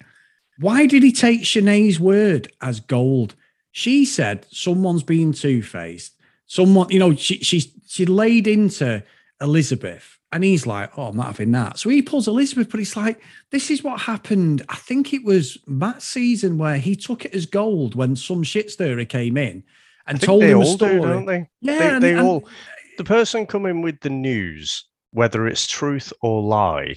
Why 0.58 0.86
did 0.86 1.02
he 1.02 1.12
take 1.12 1.44
Shanae's 1.44 1.98
word 1.98 2.52
as 2.60 2.80
gold? 2.80 3.34
She 3.72 4.04
said 4.04 4.46
someone's 4.50 5.02
been 5.02 5.32
two 5.32 5.62
faced. 5.62 6.14
Someone, 6.46 6.90
you 6.90 6.98
know, 6.98 7.14
she 7.14 7.38
she 7.38 7.72
she 7.86 8.06
laid 8.06 8.46
into 8.46 9.02
Elizabeth 9.40 10.18
and 10.32 10.44
he's 10.44 10.66
like, 10.66 10.96
oh, 10.96 11.08
I'm 11.08 11.16
not 11.16 11.26
having 11.26 11.50
that. 11.52 11.78
So 11.78 11.88
he 11.88 12.02
pulls 12.02 12.28
Elizabeth, 12.28 12.70
but 12.70 12.80
it's 12.80 12.96
like, 12.96 13.20
this 13.50 13.70
is 13.70 13.82
what 13.82 14.00
happened. 14.00 14.62
I 14.68 14.76
think 14.76 15.12
it 15.12 15.24
was 15.24 15.58
that 15.66 16.02
season 16.02 16.56
where 16.56 16.76
he 16.76 16.94
took 16.94 17.24
it 17.24 17.34
as 17.34 17.46
gold 17.46 17.94
when 17.96 18.14
some 18.14 18.42
shit 18.42 18.70
stirrer 18.70 19.04
came 19.04 19.36
in 19.36 19.64
and 20.06 20.20
told 20.20 20.44
him 20.44 20.60
a 20.60 20.66
story. 20.66 21.00
Do, 21.00 21.02
don't 21.02 21.26
they? 21.26 21.48
Yeah, 21.60 21.78
they, 21.78 21.88
and, 21.88 22.02
they 22.02 22.10
and, 22.12 22.20
all. 22.20 22.48
The 22.96 23.04
person 23.04 23.46
coming 23.46 23.82
with 23.82 24.00
the 24.00 24.10
news, 24.10 24.84
whether 25.12 25.48
it's 25.48 25.66
truth 25.66 26.12
or 26.22 26.42
lie, 26.42 26.96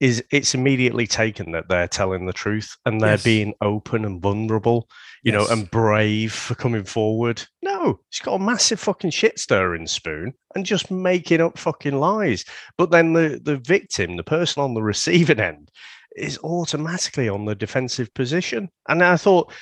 is 0.00 0.22
it's 0.30 0.54
immediately 0.54 1.06
taken 1.06 1.52
that 1.52 1.68
they're 1.68 1.88
telling 1.88 2.26
the 2.26 2.32
truth 2.32 2.76
and 2.84 3.00
they're 3.00 3.12
yes. 3.12 3.24
being 3.24 3.54
open 3.60 4.04
and 4.04 4.20
vulnerable, 4.20 4.88
you 5.22 5.32
yes. 5.32 5.48
know, 5.48 5.52
and 5.52 5.70
brave 5.70 6.32
for 6.32 6.54
coming 6.54 6.84
forward. 6.84 7.42
No, 7.62 8.00
she's 8.10 8.24
got 8.24 8.34
a 8.34 8.44
massive 8.44 8.80
fucking 8.80 9.10
shit 9.10 9.38
stirring 9.38 9.86
spoon 9.86 10.34
and 10.54 10.66
just 10.66 10.90
making 10.90 11.40
up 11.40 11.58
fucking 11.58 11.98
lies. 11.98 12.44
But 12.76 12.90
then 12.90 13.12
the 13.12 13.40
the 13.42 13.56
victim, 13.56 14.16
the 14.16 14.24
person 14.24 14.62
on 14.62 14.74
the 14.74 14.82
receiving 14.82 15.40
end, 15.40 15.70
is 16.16 16.38
automatically 16.38 17.28
on 17.28 17.44
the 17.44 17.54
defensive 17.54 18.12
position. 18.14 18.68
And 18.88 19.02
I 19.02 19.16
thought, 19.16 19.52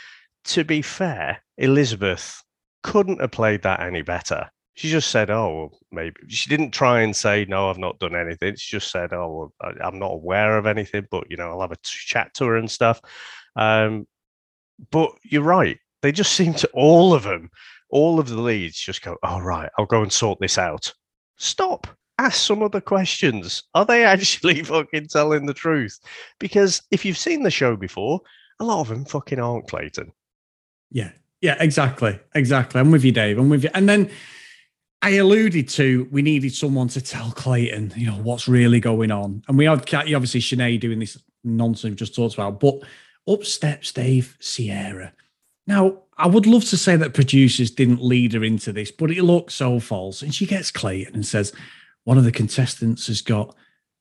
to 0.45 0.65
be 0.65 0.83
fair, 0.83 1.43
Elizabeth 1.59 2.43
couldn't 2.83 3.21
have 3.21 3.31
played 3.31 3.63
that 3.63 3.81
any 3.81 4.03
better 4.03 4.51
she 4.75 4.89
just 4.89 5.11
said, 5.11 5.31
"Oh, 5.31 5.55
well, 5.55 5.79
maybe." 5.91 6.17
She 6.29 6.49
didn't 6.49 6.71
try 6.71 7.03
and 7.03 7.15
say, 7.15 7.45
"No, 7.49 7.69
I've 7.69 7.79
not 7.79 7.99
done 7.99 8.17
anything." 8.17 8.57
She 8.57 8.77
just 8.77 8.91
said, 8.91 9.13
"Oh, 9.13 9.53
I'm 9.83 9.99
not 9.99 10.13
aware 10.13 10.57
of 10.57 10.67
anything, 10.67 11.07
but 11.11 11.31
you 11.31 11.37
know, 11.37 11.51
I'll 11.51 11.61
have 11.61 11.73
a 11.73 11.77
chat 11.83 12.33
to 12.35 12.47
her 12.47 12.57
and 12.57 12.71
stuff." 12.71 13.01
Um, 13.57 14.07
but 14.91 15.13
you're 15.23 15.43
right; 15.43 15.79
they 16.01 16.13
just 16.13 16.33
seem 16.37 16.55
to 16.55 16.69
all 16.73 17.15
of 17.15 17.25
them, 17.25 17.51
all 17.91 18.19
of 18.19 18.29
the 18.29 18.41
leads, 18.41 18.79
just 18.79 19.03
go, 19.03 19.17
"All 19.23 19.41
oh, 19.41 19.43
right, 19.43 19.71
I'll 19.79 19.87
go 19.87 20.03
and 20.03 20.13
sort 20.13 20.41
this 20.41 20.59
out." 20.59 20.93
Stop. 21.37 21.87
Ask 22.19 22.39
some 22.39 22.63
other 22.63 22.81
questions. 22.81 23.65
Are 23.75 23.85
they 23.85 24.05
actually 24.05 24.63
fucking 24.63 25.09
telling 25.09 25.47
the 25.47 25.55
truth? 25.55 25.99
Because 26.39 26.83
if 26.91 27.05
you've 27.05 27.19
seen 27.19 27.43
the 27.43 27.51
show 27.51 27.77
before, 27.77 28.21
a 28.59 28.65
lot 28.65 28.81
of 28.81 28.89
them 28.89 29.05
fucking 29.05 29.41
aren't, 29.41 29.69
Clayton. 29.69 30.13
Yeah, 30.91 31.11
yeah, 31.43 31.57
exactly, 31.59 32.19
exactly. 32.35 32.81
I'm 32.81 32.91
with 32.91 33.05
you, 33.05 33.13
Dave. 33.13 33.39
I'm 33.39 33.49
with 33.49 33.65
you. 33.65 33.71
And 33.75 33.89
then 33.89 34.11
I 35.03 35.11
alluded 35.17 35.69
to 35.71 36.09
we 36.11 36.23
needed 36.23 36.55
someone 36.55 36.89
to 36.89 37.01
tell 37.01 37.33
Clayton, 37.33 37.93
you 37.97 38.07
know, 38.07 38.17
what's 38.17 38.47
really 38.47 38.81
going 38.81 39.11
on. 39.11 39.43
And 39.49 39.59
we 39.59 39.65
had 39.65 39.81
obviously 39.93 40.41
Shanae 40.41 40.79
doing 40.79 41.01
this 41.01 41.21
nonsense 41.45 41.91
we 41.91 41.97
just 41.97 42.15
talked 42.15 42.35
about, 42.35 42.61
but 42.61 42.81
up 43.29 43.45
steps 43.45 43.93
Dave 43.93 44.37
Sierra. 44.41 45.13
Now, 45.67 45.99
I 46.17 46.27
would 46.27 46.47
love 46.47 46.65
to 46.67 46.77
say 46.77 46.97
that 46.97 47.15
producers 47.15 47.71
didn't 47.71 48.03
lead 48.03 48.33
her 48.35 48.45
into 48.45 48.73
this, 48.73 48.91
but 48.91 49.11
it 49.11 49.23
looks 49.23 49.55
so 49.55 49.81
false. 49.81 50.23
And 50.23 50.35
she 50.35 50.47
gets 50.47 50.71
Clayton 50.71 51.15
and 51.15 51.27
says, 51.27 51.53
one 52.05 52.19
of 52.19 52.25
the 52.25 52.33
contestants 52.33 53.07
has 53.09 53.23
got 53.23 53.55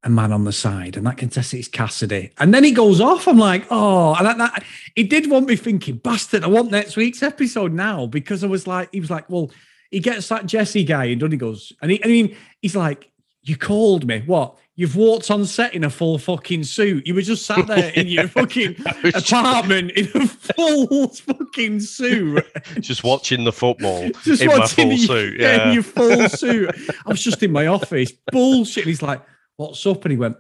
a 0.04 0.10
man 0.10 0.32
on 0.32 0.44
the 0.46 0.52
side, 0.52 0.98
and 0.98 1.06
that 1.06 1.18
contestant 1.18 1.60
is 1.60 1.68
Cassidy. 1.68 2.32
And 2.40 2.54
then 2.54 2.64
he 2.64 2.72
goes 2.72 3.00
off. 3.00 3.28
I'm 3.28 3.38
like, 3.38 3.68
oh, 3.70 4.16
and 4.16 4.26
that, 4.26 4.38
that 4.40 4.64
it 4.96 5.10
did 5.10 5.30
want 5.30 5.48
me 5.48 5.56
thinking, 5.56 5.98
bastard, 5.98 6.44
I 6.44 6.48
want 6.48 6.72
next 6.72 6.96
week's 6.96 7.22
episode 7.22 7.74
now 7.74 8.08
because 8.08 8.44
I 8.44 8.48
was 8.48 8.66
like, 8.66 8.90
he 8.92 9.00
was 9.00 9.12
like, 9.12 9.30
well, 9.30 9.52
he 9.92 10.00
gets 10.00 10.30
that 10.30 10.46
Jesse 10.46 10.86
guy, 10.86 11.06
and 11.06 11.22
then 11.22 11.32
he 11.32 11.38
goes, 11.38 11.74
and 11.82 11.92
he, 11.92 12.04
I 12.04 12.08
mean, 12.08 12.36
he's 12.62 12.76
like, 12.76 13.12
you 13.44 13.58
called 13.58 14.08
me. 14.08 14.24
What? 14.26 14.58
You've 14.76 14.96
walked 14.96 15.30
on 15.30 15.46
set 15.46 15.74
in 15.74 15.84
a 15.84 15.90
full 15.90 16.18
fucking 16.18 16.64
suit. 16.64 17.06
You 17.06 17.14
were 17.14 17.22
just 17.22 17.46
sat 17.46 17.68
there 17.68 17.92
in 17.94 18.08
your 18.08 18.28
fucking 18.30 18.78
apartment 19.14 19.92
in 19.92 20.10
a 20.16 20.28
full 20.28 21.10
fucking 21.10 21.82
suit. 21.82 22.46
Just 22.80 23.04
watching 23.04 23.44
the 23.44 23.52
football 23.52 24.10
just 24.24 24.42
in 24.42 24.48
my 24.48 24.66
full 24.66 24.90
the, 24.90 24.98
suit. 24.98 25.40
Yeah. 25.40 25.68
in 25.68 25.74
your 25.74 25.84
full 25.84 26.30
suit. 26.30 26.74
I 27.06 27.10
was 27.10 27.24
just 27.24 27.44
in 27.44 27.52
my 27.52 27.68
office. 27.68 28.12
Bullshit. 28.32 28.84
And 28.84 28.90
he's 28.90 29.02
like, 29.02 29.22
what's 29.58 29.86
up? 29.86 30.06
And 30.06 30.12
he 30.12 30.18
went, 30.18 30.38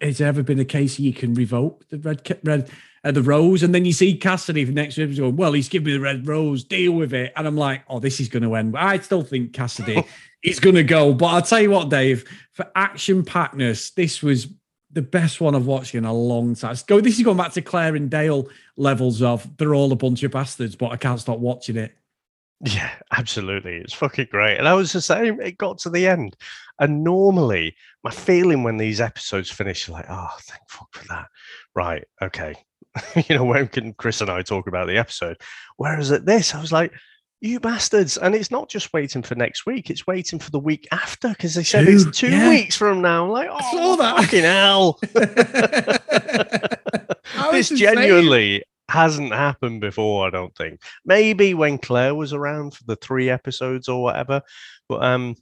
has 0.00 0.18
there 0.18 0.28
ever 0.28 0.42
been 0.42 0.60
a 0.60 0.64
case 0.64 0.98
you 0.98 1.12
can 1.12 1.34
revoke 1.34 1.86
the 1.88 1.98
red 1.98 2.38
red 2.44 2.70
uh, 3.04 3.12
the 3.12 3.22
rose? 3.22 3.62
And 3.62 3.74
then 3.74 3.84
you 3.84 3.92
see 3.92 4.16
Cassidy 4.16 4.64
for 4.64 4.72
next 4.72 4.96
week 4.96 5.16
going, 5.16 5.36
well, 5.36 5.52
he's 5.52 5.68
giving 5.68 5.86
me 5.86 5.92
the 5.92 6.00
red 6.00 6.26
rose, 6.26 6.64
deal 6.64 6.92
with 6.92 7.12
it. 7.12 7.32
And 7.36 7.46
I'm 7.46 7.56
like, 7.56 7.82
oh, 7.88 8.00
this 8.00 8.20
is 8.20 8.28
going 8.28 8.42
to 8.42 8.54
end. 8.54 8.72
But 8.72 8.82
I 8.82 8.98
still 8.98 9.22
think 9.22 9.52
Cassidy 9.52 10.02
is 10.42 10.60
going 10.60 10.76
to 10.76 10.84
go. 10.84 11.14
But 11.14 11.26
I'll 11.26 11.42
tell 11.42 11.60
you 11.60 11.70
what, 11.70 11.90
Dave, 11.90 12.24
for 12.52 12.70
action 12.74 13.24
packness, 13.24 13.94
this 13.94 14.22
was 14.22 14.48
the 14.90 15.02
best 15.02 15.40
one 15.40 15.54
I've 15.54 15.66
watched 15.66 15.94
in 15.94 16.04
a 16.04 16.12
long 16.12 16.54
time. 16.54 16.76
Go, 16.86 17.00
this 17.00 17.18
is 17.18 17.24
going 17.24 17.36
back 17.36 17.52
to 17.52 17.62
Claire 17.62 17.96
and 17.96 18.08
Dale 18.10 18.48
levels 18.76 19.22
of 19.22 19.56
they're 19.56 19.74
all 19.74 19.92
a 19.92 19.96
bunch 19.96 20.22
of 20.22 20.30
bastards, 20.30 20.76
but 20.76 20.92
I 20.92 20.96
can't 20.96 21.20
stop 21.20 21.38
watching 21.38 21.76
it. 21.76 21.94
Yeah, 22.60 22.90
absolutely. 23.12 23.76
It's 23.76 23.92
fucking 23.92 24.28
great. 24.30 24.56
And 24.56 24.68
I 24.68 24.74
was 24.74 24.92
the 24.92 25.00
same. 25.00 25.40
It 25.40 25.58
got 25.58 25.78
to 25.78 25.90
the 25.90 26.06
end. 26.06 26.36
And 26.78 27.04
normally, 27.04 27.76
my 28.02 28.10
feeling 28.10 28.62
when 28.62 28.76
these 28.76 29.00
episodes 29.00 29.50
finish, 29.50 29.88
like, 29.88 30.06
oh, 30.08 30.30
thank 30.40 30.62
fuck 30.68 30.88
for 30.92 31.06
that. 31.08 31.26
Right. 31.74 32.04
Okay. 32.22 32.54
you 33.28 33.36
know, 33.36 33.44
when 33.44 33.68
can 33.68 33.92
Chris 33.94 34.20
and 34.20 34.30
I 34.30 34.42
talk 34.42 34.66
about 34.66 34.86
the 34.86 34.98
episode? 34.98 35.40
Whereas 35.76 36.12
at 36.12 36.26
this, 36.26 36.54
I 36.54 36.60
was 36.60 36.72
like, 36.72 36.92
you 37.40 37.60
bastards. 37.60 38.16
And 38.16 38.34
it's 38.34 38.50
not 38.50 38.68
just 38.68 38.92
waiting 38.92 39.22
for 39.22 39.34
next 39.34 39.66
week, 39.66 39.90
it's 39.90 40.06
waiting 40.06 40.38
for 40.38 40.50
the 40.50 40.58
week 40.58 40.88
after 40.92 41.28
because 41.28 41.54
they 41.54 41.64
said 41.64 41.86
two, 41.86 41.92
it's 41.92 42.18
two 42.18 42.30
yeah. 42.30 42.48
weeks 42.48 42.76
from 42.76 43.02
now. 43.02 43.24
I'm 43.24 43.30
like, 43.30 43.48
oh, 43.50 43.56
I 43.56 43.72
saw 43.72 43.96
that. 43.96 44.16
fucking 44.18 44.42
hell. 44.42 45.00
this 47.52 47.68
genuinely 47.68 48.64
hasn't 48.88 49.32
happened 49.32 49.80
before, 49.80 50.26
I 50.26 50.30
don't 50.30 50.54
think. 50.56 50.80
Maybe 51.04 51.54
when 51.54 51.78
Claire 51.78 52.14
was 52.14 52.32
around 52.32 52.74
for 52.74 52.84
the 52.84 52.96
three 52.96 53.30
episodes 53.30 53.88
or 53.88 54.02
whatever. 54.02 54.42
But 54.88 55.04
um 55.04 55.36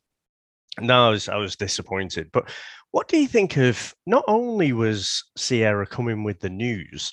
no, 0.80 1.08
I 1.08 1.10
was 1.10 1.28
I 1.28 1.36
was 1.36 1.56
disappointed. 1.56 2.30
But 2.32 2.50
what 2.92 3.08
do 3.08 3.18
you 3.18 3.26
think 3.26 3.56
of 3.56 3.94
not 4.06 4.24
only 4.28 4.72
was 4.72 5.24
Sierra 5.36 5.86
coming 5.86 6.22
with 6.24 6.40
the 6.40 6.50
news, 6.50 7.12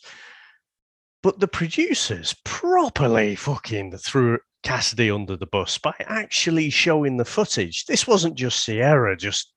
but 1.23 1.39
the 1.39 1.47
producers 1.47 2.35
properly 2.45 3.35
fucking 3.35 3.97
threw 3.97 4.39
Cassidy 4.63 5.09
under 5.09 5.37
the 5.37 5.45
bus 5.47 5.77
by 5.77 5.93
actually 6.01 6.69
showing 6.69 7.17
the 7.17 7.25
footage. 7.25 7.85
This 7.85 8.05
wasn't 8.05 8.35
just 8.35 8.63
Sierra 8.63 9.17
just, 9.17 9.53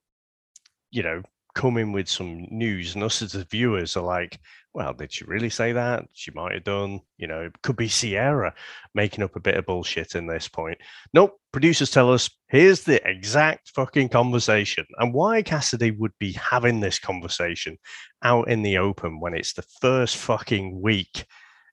you 0.91 1.03
know, 1.03 1.21
coming 1.55 1.91
with 1.91 2.09
some 2.09 2.47
news, 2.49 2.95
and 2.95 3.03
us 3.03 3.21
as 3.21 3.33
the 3.33 3.45
viewers 3.45 3.95
are 3.95 4.03
like, 4.03 4.39
well, 4.73 4.93
did 4.93 5.13
she 5.13 5.23
really 5.25 5.49
say 5.49 5.71
that? 5.73 6.05
She 6.13 6.31
might 6.31 6.53
have 6.53 6.63
done. 6.63 7.01
You 7.17 7.27
know, 7.27 7.41
it 7.41 7.61
could 7.61 7.75
be 7.75 7.87
Sierra 7.87 8.53
making 8.95 9.23
up 9.23 9.35
a 9.35 9.39
bit 9.39 9.55
of 9.55 9.65
bullshit 9.65 10.15
in 10.15 10.25
this 10.27 10.47
point. 10.47 10.79
Nope. 11.13 11.39
Producers 11.51 11.91
tell 11.91 12.11
us 12.11 12.29
here's 12.47 12.81
the 12.81 13.07
exact 13.07 13.69
fucking 13.75 14.09
conversation 14.09 14.85
and 14.97 15.13
why 15.13 15.43
Cassidy 15.43 15.91
would 15.91 16.13
be 16.19 16.31
having 16.31 16.79
this 16.79 16.97
conversation 16.97 17.77
out 18.23 18.49
in 18.49 18.63
the 18.63 18.79
open 18.79 19.19
when 19.19 19.35
it's 19.35 19.53
the 19.53 19.65
first 19.79 20.17
fucking 20.17 20.81
week 20.81 21.25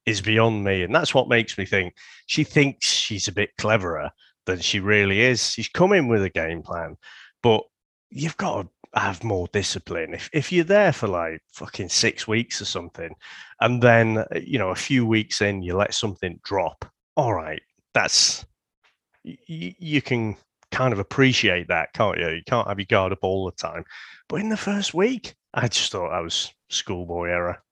is 0.05 0.21
beyond 0.21 0.65
me. 0.65 0.83
And 0.83 0.95
that's 0.95 1.15
what 1.15 1.29
makes 1.29 1.57
me 1.57 1.65
think 1.65 1.95
she 2.27 2.45
thinks 2.45 2.91
she's 2.93 3.29
a 3.29 3.33
bit 3.33 3.51
cleverer 3.57 4.11
than 4.45 4.59
she 4.59 4.81
really 4.81 5.21
is. 5.21 5.53
She's 5.53 5.69
coming 5.69 6.09
with 6.09 6.23
a 6.23 6.31
game 6.31 6.63
plan, 6.63 6.97
but 7.43 7.63
you've 8.11 8.37
got 8.37 8.63
to 8.63 8.69
have 8.95 9.23
more 9.23 9.49
discipline. 9.53 10.15
If 10.15 10.31
if 10.33 10.53
you're 10.53 10.65
there 10.65 10.93
for 10.93 11.09
like 11.09 11.41
fucking 11.53 11.89
six 11.89 12.27
weeks 12.27 12.61
or 12.61 12.65
something, 12.65 13.15
and 13.61 13.83
then 13.83 14.25
you 14.43 14.59
know 14.59 14.71
a 14.71 14.77
few 14.77 15.07
weeks 15.07 15.41
in 15.41 15.63
you 15.63 15.77
let 15.77 15.95
something 15.95 16.41
drop, 16.43 16.85
all 17.17 17.35
right, 17.35 17.63
that's 17.95 18.45
y- 19.25 19.39
you 19.47 20.03
can 20.03 20.37
kind 20.71 20.93
of 20.93 20.99
appreciate 20.99 21.69
that, 21.69 21.93
can't 21.93 22.19
you? 22.19 22.29
You 22.29 22.43
can't 22.47 22.69
have 22.69 22.79
your 22.79 22.87
guard 22.87 23.13
up 23.13 23.21
all 23.23 23.47
the 23.47 23.53
time. 23.53 23.85
But 24.29 24.41
in 24.41 24.49
the 24.49 24.57
first 24.57 24.95
week, 24.95 25.35
I 25.53 25.69
just 25.69 25.91
thought 25.93 26.11
that 26.11 26.23
was 26.23 26.53
schoolboy 26.69 27.29
error. 27.29 27.63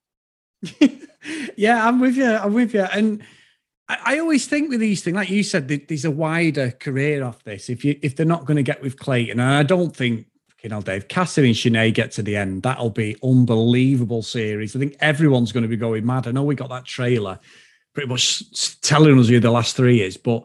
yeah, 1.56 1.86
I'm 1.86 2.00
with 2.00 2.16
you. 2.16 2.26
I'm 2.26 2.52
with 2.52 2.74
you. 2.74 2.82
And 2.82 3.22
I, 3.88 3.98
I, 4.04 4.18
always 4.18 4.46
think 4.46 4.70
with 4.70 4.80
these 4.80 5.02
things, 5.02 5.14
like 5.14 5.30
you 5.30 5.44
said, 5.44 5.68
there's 5.68 6.04
a 6.04 6.10
wider 6.10 6.72
career 6.72 7.24
off 7.24 7.44
this. 7.44 7.70
If 7.70 7.84
you 7.84 7.98
if 8.02 8.16
they're 8.16 8.26
not 8.26 8.44
going 8.44 8.56
to 8.56 8.64
get 8.64 8.82
with 8.82 8.98
Clayton, 8.98 9.38
and 9.38 9.50
I 9.50 9.62
don't 9.62 9.94
think 9.94 10.26
you 10.62 10.68
know, 10.70 10.80
Dave, 10.80 11.08
Cassidy 11.08 11.48
and 11.48 11.56
Shanae 11.56 11.94
get 11.94 12.12
to 12.12 12.22
the 12.22 12.36
end. 12.36 12.62
That'll 12.62 12.90
be 12.90 13.16
unbelievable 13.22 14.22
series. 14.22 14.74
I 14.74 14.78
think 14.78 14.96
everyone's 15.00 15.52
going 15.52 15.62
to 15.62 15.68
be 15.68 15.76
going 15.76 16.04
mad. 16.04 16.26
I 16.26 16.32
know 16.32 16.42
we 16.42 16.54
got 16.54 16.70
that 16.70 16.84
trailer 16.84 17.38
pretty 17.94 18.08
much 18.08 18.80
telling 18.80 19.18
us 19.18 19.28
who 19.28 19.40
the 19.40 19.50
last 19.50 19.76
three 19.76 20.02
is, 20.02 20.16
but 20.16 20.44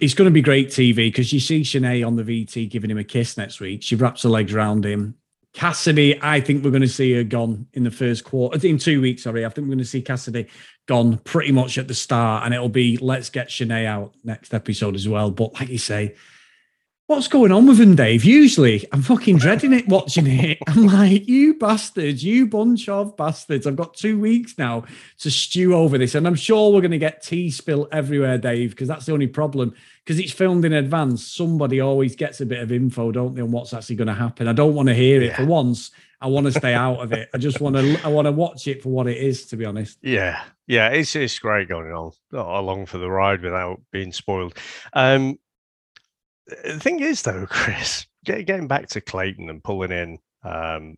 it's 0.00 0.14
going 0.14 0.26
to 0.26 0.32
be 0.32 0.42
great 0.42 0.68
TV 0.68 0.96
because 0.96 1.32
you 1.32 1.40
see 1.40 1.62
Shanae 1.62 2.06
on 2.06 2.16
the 2.16 2.22
VT 2.22 2.70
giving 2.70 2.90
him 2.90 2.98
a 2.98 3.04
kiss 3.04 3.36
next 3.36 3.60
week. 3.60 3.82
She 3.82 3.96
wraps 3.96 4.22
her 4.22 4.28
legs 4.28 4.54
around 4.54 4.84
him. 4.84 5.16
Cassidy, 5.52 6.18
I 6.22 6.40
think 6.40 6.64
we're 6.64 6.70
going 6.70 6.82
to 6.82 6.88
see 6.88 7.12
her 7.14 7.24
gone 7.24 7.66
in 7.74 7.84
the 7.84 7.90
first 7.90 8.24
quarter, 8.24 8.66
in 8.66 8.78
two 8.78 9.02
weeks. 9.02 9.24
Sorry, 9.24 9.44
I 9.44 9.48
think 9.50 9.66
we're 9.66 9.74
going 9.74 9.78
to 9.78 9.84
see 9.84 10.00
Cassidy 10.00 10.46
gone 10.86 11.18
pretty 11.18 11.52
much 11.52 11.76
at 11.76 11.88
the 11.88 11.94
start, 11.94 12.44
and 12.44 12.54
it'll 12.54 12.70
be 12.70 12.96
let's 12.96 13.28
get 13.28 13.48
Shanae 13.48 13.84
out 13.84 14.14
next 14.24 14.54
episode 14.54 14.94
as 14.94 15.06
well. 15.06 15.30
But 15.30 15.54
like 15.54 15.68
you 15.68 15.78
say, 15.78 16.14
what's 17.12 17.28
going 17.28 17.52
on 17.52 17.66
with 17.66 17.78
him, 17.78 17.94
Dave? 17.94 18.24
Usually 18.24 18.86
I'm 18.90 19.02
fucking 19.02 19.36
dreading 19.36 19.74
it 19.74 19.86
watching 19.86 20.26
it. 20.26 20.56
I'm 20.66 20.86
like, 20.86 21.28
you 21.28 21.52
bastards, 21.52 22.24
you 22.24 22.46
bunch 22.46 22.88
of 22.88 23.18
bastards. 23.18 23.66
I've 23.66 23.76
got 23.76 23.92
two 23.92 24.18
weeks 24.18 24.56
now 24.56 24.84
to 25.18 25.30
stew 25.30 25.74
over 25.74 25.98
this. 25.98 26.14
And 26.14 26.26
I'm 26.26 26.34
sure 26.34 26.72
we're 26.72 26.80
going 26.80 26.92
to 26.92 26.98
get 26.98 27.22
tea 27.22 27.50
spill 27.50 27.86
everywhere, 27.92 28.38
Dave, 28.38 28.70
because 28.70 28.88
that's 28.88 29.04
the 29.04 29.12
only 29.12 29.26
problem. 29.26 29.74
Because 30.02 30.18
it's 30.18 30.32
filmed 30.32 30.64
in 30.64 30.72
advance, 30.72 31.26
somebody 31.26 31.80
always 31.80 32.16
gets 32.16 32.40
a 32.40 32.46
bit 32.46 32.62
of 32.62 32.72
info, 32.72 33.12
don't 33.12 33.34
they, 33.34 33.42
on 33.42 33.52
what's 33.52 33.74
actually 33.74 33.96
going 33.96 34.08
to 34.08 34.14
happen. 34.14 34.48
I 34.48 34.54
don't 34.54 34.74
want 34.74 34.88
to 34.88 34.94
hear 34.94 35.20
it 35.20 35.26
yeah. 35.26 35.36
for 35.36 35.44
once. 35.44 35.90
I 36.22 36.28
want 36.28 36.46
to 36.46 36.52
stay 36.52 36.72
out 36.72 37.00
of 37.00 37.12
it. 37.12 37.28
I 37.34 37.38
just 37.38 37.60
want 37.60 37.76
to 37.76 38.00
I 38.04 38.08
want 38.08 38.26
to 38.26 38.32
watch 38.32 38.68
it 38.68 38.80
for 38.80 38.90
what 38.90 39.08
it 39.08 39.18
is, 39.18 39.44
to 39.46 39.56
be 39.56 39.64
honest. 39.64 39.98
Yeah. 40.02 40.40
Yeah, 40.68 40.88
it's 40.88 41.16
it's 41.16 41.38
great 41.40 41.68
going 41.68 41.92
on 41.92 42.12
along 42.32 42.86
for 42.86 42.98
the 42.98 43.10
ride 43.10 43.42
without 43.42 43.82
being 43.90 44.12
spoiled. 44.12 44.56
Um 44.92 45.38
the 46.46 46.80
thing 46.80 47.00
is, 47.00 47.22
though, 47.22 47.46
Chris, 47.50 48.06
getting 48.24 48.68
back 48.68 48.88
to 48.88 49.00
Clayton 49.00 49.50
and 49.50 49.62
pulling 49.62 49.92
in, 49.92 50.18
um, 50.44 50.96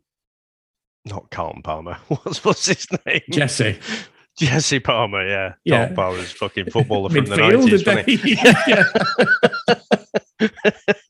not 1.04 1.30
Carlton 1.30 1.62
Palmer. 1.62 1.94
What's 2.08 2.44
what's 2.44 2.66
his 2.66 2.86
name? 3.06 3.20
Jesse. 3.30 3.78
Jesse 4.38 4.80
Palmer, 4.80 5.24
yeah. 5.24 5.54
yeah. 5.64 5.76
Carlton 5.76 5.96
Palmer's 5.96 6.32
fucking 6.32 6.70
footballer 6.70 7.08
from 7.08 7.26
the 7.26 7.36
nineties. 7.36 7.84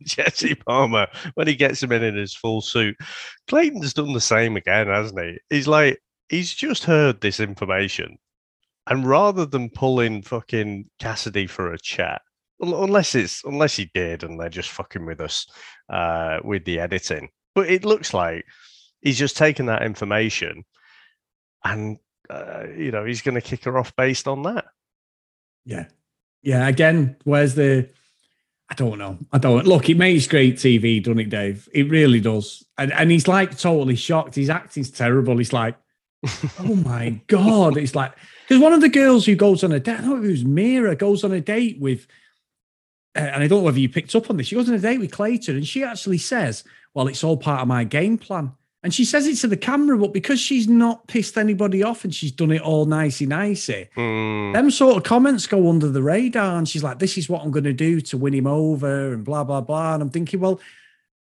Jesse 0.03 0.55
Palmer, 0.57 1.07
when 1.33 1.47
he 1.47 1.55
gets 1.55 1.83
him 1.83 1.92
in 1.92 2.03
in 2.03 2.16
his 2.16 2.35
full 2.35 2.61
suit, 2.61 2.97
Clayton's 3.49 3.94
done 3.94 4.12
the 4.12 4.20
same 4.20 4.59
again, 4.59 4.88
hasn't 4.88 5.18
he? 5.18 5.38
He's 5.49 5.66
like, 5.66 6.01
he's 6.29 6.53
just 6.53 6.85
heard 6.85 7.23
this 7.23 7.40
information, 7.40 8.18
and 8.88 9.07
rather 9.07 9.47
than 9.47 9.70
pulling 9.70 10.20
fucking 10.20 10.90
Cassidy 10.99 11.47
for 11.47 11.73
a 11.73 11.79
chat, 11.79 12.20
unless 12.72 13.14
it's 13.14 13.42
unless 13.44 13.77
he 13.77 13.90
did 13.94 14.22
and 14.22 14.38
they're 14.38 14.48
just 14.48 14.70
fucking 14.70 15.05
with 15.05 15.20
us 15.20 15.46
uh, 15.88 16.38
with 16.42 16.64
the 16.64 16.81
editing. 16.81 17.29
But 17.55 17.68
it 17.68 17.85
looks 17.85 18.14
like 18.14 18.44
he's 19.00 19.18
just 19.18 19.37
taken 19.37 19.66
that 19.66 19.83
information 19.83 20.64
and 21.64 21.98
uh, 22.31 22.64
you 22.77 22.90
know 22.90 23.05
he's 23.05 23.22
going 23.22 23.35
to 23.35 23.40
kick 23.40 23.64
her 23.64 23.79
off 23.79 23.94
based 23.96 24.29
on 24.29 24.42
that. 24.42 24.66
Yeah, 25.64 25.87
yeah. 26.42 26.68
Again, 26.68 27.16
where's 27.24 27.55
the? 27.55 27.88
I 28.70 28.74
don't 28.74 28.98
know. 28.98 29.18
I 29.33 29.38
don't 29.38 29.66
look. 29.66 29.90
It 29.90 29.96
makes 29.96 30.27
great 30.27 30.57
TV, 30.57 31.03
doesn't 31.03 31.20
it, 31.20 31.31
Dave? 31.31 31.68
It 31.72 31.90
really 31.90 32.20
does. 32.20 32.64
And 32.79 32.92
and 32.92 33.11
he's 33.11 33.29
like 33.29 33.57
totally 33.59 33.96
shocked. 33.96 34.35
His 34.35 34.50
acting's 34.50 34.90
terrible. 34.90 35.37
He's 35.37 35.53
like, 35.53 35.77
oh 36.61 36.74
my 36.74 37.20
god! 37.27 37.77
It's 37.77 37.94
like 37.94 38.14
because 38.46 38.62
one 38.62 38.72
of 38.72 38.81
the 38.81 38.88
girls 38.88 39.27
who 39.27 39.37
goes 39.37 39.64
on 39.64 39.72
a 39.72 39.81
date, 39.81 39.98
I 39.98 40.00
don't 40.00 40.11
know 40.11 40.16
if 40.18 40.24
it 40.24 40.31
was 40.31 40.44
Mira, 40.44 40.96
goes 40.96 41.24
on 41.24 41.33
a 41.33 41.40
date 41.40 41.81
with 41.81 42.07
and 43.14 43.42
I 43.42 43.46
don't 43.46 43.61
know 43.61 43.64
whether 43.64 43.79
you 43.79 43.88
picked 43.88 44.14
up 44.14 44.31
on 44.31 44.37
this. 44.37 44.48
She 44.48 44.57
goes 44.57 44.68
on 44.68 44.74
a 44.74 44.79
date 44.79 44.98
with 44.98 45.12
Clayton, 45.12 45.57
and 45.57 45.66
she 45.66 45.85
actually 45.85 46.18
says, 46.18 46.64
"Well, 46.94 47.09
it's 47.09 47.24
all 47.24 47.37
part 47.37 47.62
of 47.62 47.68
my 47.68 47.85
game 47.85 48.18
plan." 48.18 48.53
And 48.83 48.92
she 48.92 49.07
says 49.07 49.27
it 49.27 49.37
to 49.37 49.46
the 49.46 49.57
camera, 49.57 49.96
but 49.96 50.12
because 50.12 50.38
she's 50.38 50.68
not 50.68 51.07
pissed 51.09 51.38
anybody 51.38 51.83
off 51.83 52.05
and 52.05 52.14
she's 52.14 52.31
done 52.31 52.50
it 52.53 52.61
all 52.61 52.85
nicey 52.85 53.24
nicey, 53.24 53.88
Mm, 53.96 54.53
them 54.53 54.70
sort 54.70 54.98
of 54.98 55.05
comments 55.05 55.46
go 55.46 55.70
under 55.70 55.88
the 55.88 56.03
radar. 56.03 56.59
And 56.59 56.68
she's 56.68 56.85
like, 56.85 56.98
This 56.98 57.16
is 57.16 57.27
what 57.27 57.42
I'm 57.42 57.50
going 57.50 57.64
to 57.64 57.72
do 57.72 58.03
to 58.03 58.18
win 58.18 58.35
him 58.35 58.46
over, 58.46 59.14
and 59.14 59.24
blah, 59.24 59.42
blah, 59.42 59.62
blah. 59.62 59.94
And 59.94 60.03
I'm 60.03 60.11
thinking, 60.11 60.38
well, 60.40 60.61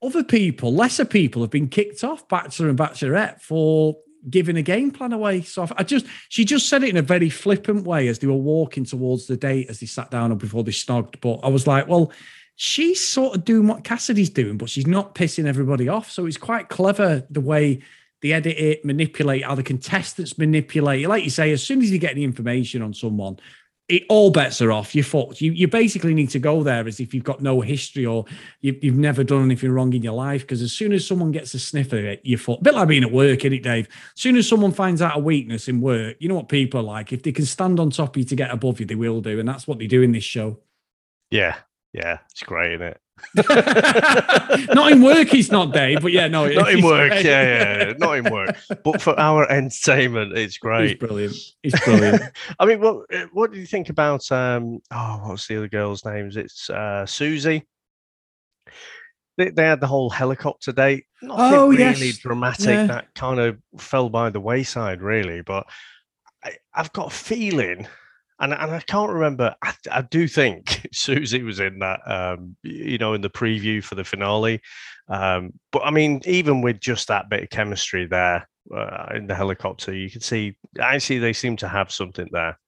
other 0.02 0.24
people, 0.24 0.74
lesser 0.74 1.06
people, 1.06 1.44
have 1.44 1.52
been 1.52 1.70
kicked 1.70 2.04
off, 2.04 2.28
Bachelor 2.28 2.70
and 2.70 2.80
Bachelorette, 2.80 3.42
for 3.42 3.96
giving 4.30 4.58
a 4.58 4.62
game 4.62 4.92
plan 4.92 5.14
away. 5.14 5.42
So 5.42 5.68
I 5.78 5.84
just, 5.84 6.06
she 6.30 6.46
just 6.46 6.70
said 6.70 6.84
it 6.84 6.90
in 6.90 6.98
a 6.98 7.02
very 7.02 7.30
flippant 7.30 7.86
way 7.86 8.08
as 8.08 8.20
they 8.20 8.28
were 8.28 8.34
walking 8.34 8.86
towards 8.86 9.28
the 9.28 9.38
date 9.38 9.70
as 9.70 9.80
they 9.80 9.86
sat 9.86 10.12
down 10.12 10.32
or 10.32 10.36
before 10.36 10.64
they 10.64 10.72
snogged. 10.72 11.22
But 11.22 11.40
I 11.44 11.50
was 11.50 11.68
like, 11.68 11.88
well, 11.88 12.12
she's 12.56 13.06
sort 13.06 13.36
of 13.36 13.46
doing 13.46 13.68
what 13.68 13.84
Cassidy's 13.84 14.30
doing, 14.30 14.58
but 14.58 14.70
she's 14.70 14.88
not 14.88 15.16
pissing 15.16 15.46
everybody 15.46 15.88
off. 15.88 16.10
So 16.12 16.26
it's 16.26 16.38
quite 16.38 16.70
clever 16.70 17.26
the 17.30 17.42
way 17.42 17.82
they 18.22 18.32
edit 18.32 18.58
it, 18.58 18.86
manipulate 18.86 19.44
how 19.44 19.56
the 19.56 19.64
contestants 19.64 20.38
manipulate. 20.38 21.08
Like 21.08 21.24
you 21.24 21.30
say, 21.30 21.52
as 21.52 21.62
soon 21.62 21.82
as 21.82 21.92
you 21.92 22.00
get 22.00 22.12
any 22.12 22.24
information 22.24 22.82
on 22.82 22.94
someone, 22.94 23.40
it 23.88 24.04
all 24.10 24.32
bets 24.32 24.62
are 24.62 24.72
off. 24.72 24.96
You're 24.96 25.04
fucked. 25.04 25.42
You, 25.42 25.52
you 25.52 25.68
basically 25.68 26.16
need 26.16 26.32
to 26.32 26.40
go 26.40 26.64
there 26.64 26.88
as 26.88 27.00
if 27.00 27.14
you've 27.14 27.24
got 27.24 27.42
no 27.42 27.62
history 27.62 28.06
or 28.06 28.26
you, 28.62 28.78
you've 28.82 28.96
never 28.96 29.24
done 29.24 29.44
anything 29.44 29.72
wrong 29.72 29.94
in 29.94 30.02
your 30.02 30.14
life. 30.14 30.42
Because 30.42 30.64
as 30.64 30.72
soon 30.72 30.92
as 30.92 31.06
someone 31.06 31.32
gets 31.32 31.54
a 31.54 31.60
sniff 31.60 31.94
of 31.94 32.04
it, 32.04 32.20
you're 32.24 32.40
fucked. 32.40 32.62
A 32.62 32.64
bit 32.64 32.74
like 32.74 32.88
being 32.88 33.04
at 33.04 33.12
work, 33.12 33.46
isn't 33.46 33.54
it, 33.54 33.64
Dave? 33.64 33.88
As 33.88 34.22
soon 34.22 34.38
as 34.38 34.50
someone 34.50 34.72
finds 34.72 35.02
out 35.04 35.18
a 35.18 35.20
weakness 35.20 35.68
in 35.68 35.82
work, 35.82 36.18
you 36.20 36.28
know 36.28 36.36
what 36.36 36.50
people 36.50 36.80
are 36.80 36.84
like. 36.84 37.14
If 37.14 37.22
they 37.22 37.32
can 37.32 37.46
stand 37.46 37.80
on 37.80 37.92
top 37.92 38.16
of 38.16 38.18
you 38.18 38.24
to 38.26 38.36
get 38.36 38.50
above 38.50 38.80
you, 38.80 38.88
they 38.88 38.96
will 38.96 39.22
do. 39.22 39.40
And 39.40 39.48
that's 39.48 39.68
what 39.68 39.78
they 39.78 39.88
do 39.88 40.02
in 40.02 40.12
this 40.12 40.24
show. 40.24 40.58
yeah, 41.30 41.58
yeah, 41.94 42.20
it's 42.32 42.44
great, 42.44 42.74
isn't 42.74 42.88
it? 42.88 43.02
not 44.74 44.92
in 44.92 45.02
work, 45.02 45.28
he's 45.30 45.52
not 45.52 45.74
Dave, 45.74 46.02
but 46.02 46.12
yeah, 46.12 46.28
no, 46.28 46.48
Not 46.48 46.72
in 46.72 46.84
work, 46.84 47.12
yeah, 47.14 47.20
yeah, 47.22 47.78
yeah, 47.88 47.94
not 47.98 48.18
in 48.18 48.32
work. 48.32 48.56
But 48.84 49.02
for 49.02 49.18
our 49.20 49.50
entertainment, 49.50 50.38
it's 50.38 50.58
great. 50.58 50.90
He's 50.90 50.98
brilliant. 50.98 51.36
He's 51.64 51.80
brilliant. 51.82 52.22
I 52.60 52.66
mean, 52.66 52.80
what 52.82 53.06
uh, 53.14 53.26
what 53.34 53.52
do 53.52 53.60
you 53.60 53.66
think 53.66 53.90
about 53.90 54.30
um? 54.32 54.80
Oh, 54.92 55.22
what's 55.26 55.48
the 55.48 55.58
other 55.58 55.68
girl's 55.68 56.06
names? 56.06 56.38
It's 56.38 56.70
uh, 56.70 57.06
Susie. 57.06 57.66
They, 59.38 59.50
they 59.50 59.64
had 59.64 59.82
the 59.82 59.88
whole 59.88 60.10
helicopter 60.10 60.72
date. 60.72 61.06
Nothing 61.22 61.58
Oh, 61.60 61.68
really 61.70 62.08
yes. 62.08 62.18
dramatic. 62.20 62.68
Yeah. 62.68 62.88
That 62.88 63.14
kind 63.16 63.40
of 63.40 63.58
fell 63.78 64.10
by 64.10 64.30
the 64.30 64.40
wayside, 64.40 65.02
really. 65.02 65.42
But 65.42 65.68
I, 66.44 66.54
I've 66.74 66.94
got 66.94 67.08
a 67.08 67.16
feeling, 67.16 67.86
and 68.40 68.54
and 68.54 68.72
I 68.72 68.80
can't 68.82 69.12
remember. 69.12 69.56
I, 69.62 69.74
I 69.92 70.02
do 70.02 70.28
think 70.28 70.88
Susie 70.94 71.44
was 71.44 71.60
in 71.60 71.80
that. 71.80 72.00
Um, 72.06 72.56
you 72.64 72.98
know, 72.98 73.14
in 73.14 73.22
the 73.22 73.30
preview 73.30 73.84
for 73.84 73.96
the 73.96 74.04
finale. 74.04 74.62
Um, 75.08 75.54
but 75.72 75.84
I 75.86 75.92
mean, 75.92 76.22
even 76.26 76.62
with 76.62 76.80
just 76.80 77.08
that 77.08 77.30
bit 77.30 77.44
of 77.44 77.50
chemistry 77.50 78.06
there 78.06 78.48
uh, 78.76 79.08
in 79.14 79.28
the 79.28 79.36
helicopter, 79.36 79.94
you 79.94 80.10
can 80.10 80.22
see 80.22 80.56
actually 80.80 81.20
they 81.20 81.34
seem 81.34 81.56
to 81.58 81.68
have 81.68 81.92
something 81.92 82.28
there. 82.32 82.60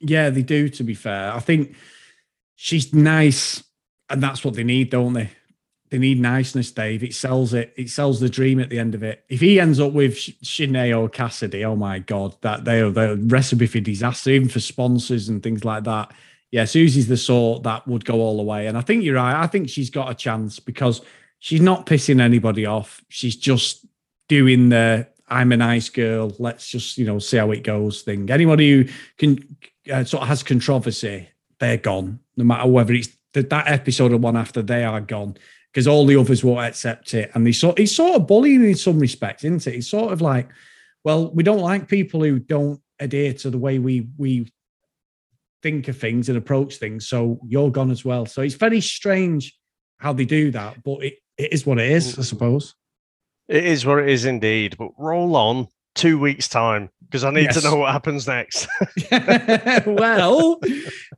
Yeah, 0.00 0.30
they 0.30 0.42
do, 0.42 0.68
to 0.68 0.84
be 0.84 0.94
fair. 0.94 1.32
I 1.32 1.40
think 1.40 1.74
she's 2.54 2.92
nice, 2.92 3.64
and 4.08 4.22
that's 4.22 4.44
what 4.44 4.54
they 4.54 4.64
need, 4.64 4.90
don't 4.90 5.14
they? 5.14 5.30
They 5.90 5.98
need 5.98 6.20
niceness, 6.20 6.70
Dave. 6.70 7.02
It 7.02 7.14
sells 7.14 7.54
it. 7.54 7.72
It 7.76 7.88
sells 7.88 8.20
the 8.20 8.28
dream 8.28 8.60
at 8.60 8.68
the 8.68 8.78
end 8.78 8.94
of 8.94 9.02
it. 9.02 9.24
If 9.28 9.40
he 9.40 9.58
ends 9.58 9.80
up 9.80 9.92
with 9.92 10.16
Sh- 10.16 10.32
Shanae 10.42 10.98
or 10.98 11.08
Cassidy, 11.08 11.64
oh 11.64 11.76
my 11.76 11.98
God, 11.98 12.36
that 12.42 12.64
they 12.64 12.80
are 12.80 12.90
the 12.90 13.16
recipe 13.16 13.66
for 13.66 13.80
disaster, 13.80 14.30
even 14.30 14.48
for 14.48 14.60
sponsors 14.60 15.28
and 15.28 15.42
things 15.42 15.64
like 15.64 15.84
that. 15.84 16.12
Yeah, 16.50 16.64
Susie's 16.66 17.08
the 17.08 17.16
sort 17.16 17.62
that 17.62 17.86
would 17.86 18.04
go 18.04 18.16
all 18.16 18.36
the 18.36 18.42
way. 18.42 18.66
And 18.66 18.76
I 18.76 18.80
think 18.80 19.02
you're 19.02 19.16
right. 19.16 19.42
I 19.42 19.46
think 19.46 19.68
she's 19.68 19.90
got 19.90 20.10
a 20.10 20.14
chance 20.14 20.58
because 20.58 21.00
she's 21.38 21.60
not 21.60 21.86
pissing 21.86 22.20
anybody 22.20 22.66
off. 22.66 23.02
She's 23.08 23.36
just 23.36 23.86
doing 24.28 24.68
the 24.68 25.08
I'm 25.30 25.52
a 25.52 25.56
nice 25.56 25.90
girl. 25.90 26.34
Let's 26.38 26.68
just, 26.68 26.96
you 26.96 27.04
know, 27.04 27.18
see 27.18 27.36
how 27.36 27.50
it 27.50 27.62
goes 27.62 28.02
thing. 28.02 28.30
Anybody 28.30 28.70
who 28.70 28.84
can 29.18 29.56
uh, 29.92 30.04
sort 30.04 30.22
of 30.22 30.28
has 30.28 30.42
controversy, 30.42 31.28
they're 31.58 31.76
gone. 31.76 32.20
No 32.36 32.44
matter 32.44 32.68
whether 32.68 32.94
it's 32.94 33.10
that 33.34 33.68
episode 33.68 34.12
or 34.12 34.16
one 34.16 34.36
after, 34.36 34.62
they 34.62 34.84
are 34.84 35.00
gone 35.00 35.36
because 35.72 35.86
all 35.86 36.06
the 36.06 36.16
others 36.16 36.42
won't 36.42 36.66
accept 36.66 37.14
it. 37.14 37.30
And 37.34 37.46
they 37.46 37.52
sort 37.52 37.78
it's 37.78 37.94
sort 37.94 38.16
of 38.16 38.26
bullying 38.26 38.64
in 38.64 38.74
some 38.74 38.98
respects, 38.98 39.44
isn't 39.44 39.66
it? 39.66 39.76
It's 39.76 39.88
sort 39.88 40.12
of 40.12 40.20
like, 40.20 40.48
well, 41.04 41.30
we 41.30 41.42
don't 41.42 41.60
like 41.60 41.88
people 41.88 42.22
who 42.22 42.38
don't 42.38 42.80
adhere 42.98 43.32
to 43.32 43.50
the 43.50 43.58
way 43.58 43.78
we 43.78 44.08
we 44.16 44.50
think 45.62 45.88
of 45.88 45.98
things 45.98 46.28
and 46.28 46.38
approach 46.38 46.76
things. 46.76 47.08
So 47.08 47.40
you're 47.46 47.70
gone 47.70 47.90
as 47.90 48.04
well. 48.04 48.26
So 48.26 48.42
it's 48.42 48.54
very 48.54 48.80
strange 48.80 49.56
how 49.98 50.12
they 50.12 50.24
do 50.24 50.50
that, 50.52 50.82
but 50.84 51.04
it, 51.04 51.18
it 51.36 51.52
is 51.52 51.66
what 51.66 51.78
it 51.78 51.90
is, 51.90 52.18
I 52.18 52.22
suppose. 52.22 52.74
It 53.48 53.64
is 53.64 53.84
what 53.84 53.98
it 53.98 54.08
is 54.08 54.24
indeed. 54.24 54.76
But 54.78 54.90
roll 54.98 55.34
on 55.34 55.68
two 55.98 56.18
weeks' 56.18 56.48
time 56.48 56.88
because 57.04 57.24
I 57.24 57.30
need 57.30 57.44
Yes. 57.44 57.60
to 57.60 57.68
know 57.68 57.76
what 57.76 57.92
happens 57.92 58.26
next. 58.26 58.68
well, 59.86 60.60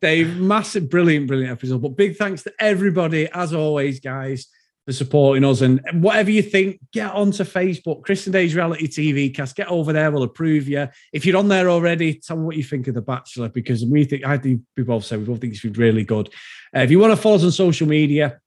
Dave, 0.00 0.36
massive, 0.36 0.88
brilliant, 0.88 1.26
brilliant 1.26 1.52
episode. 1.52 1.82
But 1.82 1.96
big 1.96 2.16
thanks 2.16 2.42
to 2.44 2.52
everybody, 2.58 3.28
as 3.32 3.52
always, 3.52 4.00
guys, 4.00 4.46
for 4.86 4.92
supporting 4.92 5.44
us. 5.44 5.60
And 5.60 5.80
whatever 5.94 6.30
you 6.30 6.42
think, 6.42 6.80
get 6.92 7.12
onto 7.12 7.44
Facebook, 7.44 8.02
Chris 8.02 8.26
and 8.26 8.32
Dave's 8.32 8.54
Reality 8.54 8.88
TV 8.88 9.34
cast. 9.34 9.56
Get 9.56 9.68
over 9.68 9.92
there, 9.92 10.10
we'll 10.10 10.22
approve 10.22 10.68
you. 10.68 10.88
If 11.12 11.26
you're 11.26 11.36
on 11.36 11.48
there 11.48 11.68
already, 11.68 12.14
tell 12.14 12.36
me 12.36 12.44
what 12.44 12.56
you 12.56 12.64
think 12.64 12.88
of 12.88 12.94
The 12.94 13.02
Bachelor, 13.02 13.48
because 13.48 13.84
we 13.84 14.04
think, 14.04 14.24
I 14.24 14.38
think 14.38 14.62
we 14.76 14.84
both 14.84 15.04
say 15.04 15.16
we 15.18 15.24
both 15.24 15.40
think 15.40 15.52
it's 15.52 15.62
been 15.62 15.72
really 15.74 16.04
good. 16.04 16.28
Uh, 16.74 16.80
if 16.80 16.90
you 16.90 16.98
want 16.98 17.12
to 17.12 17.16
follow 17.16 17.36
us 17.36 17.44
on 17.44 17.52
social 17.52 17.86
media, 17.86 18.40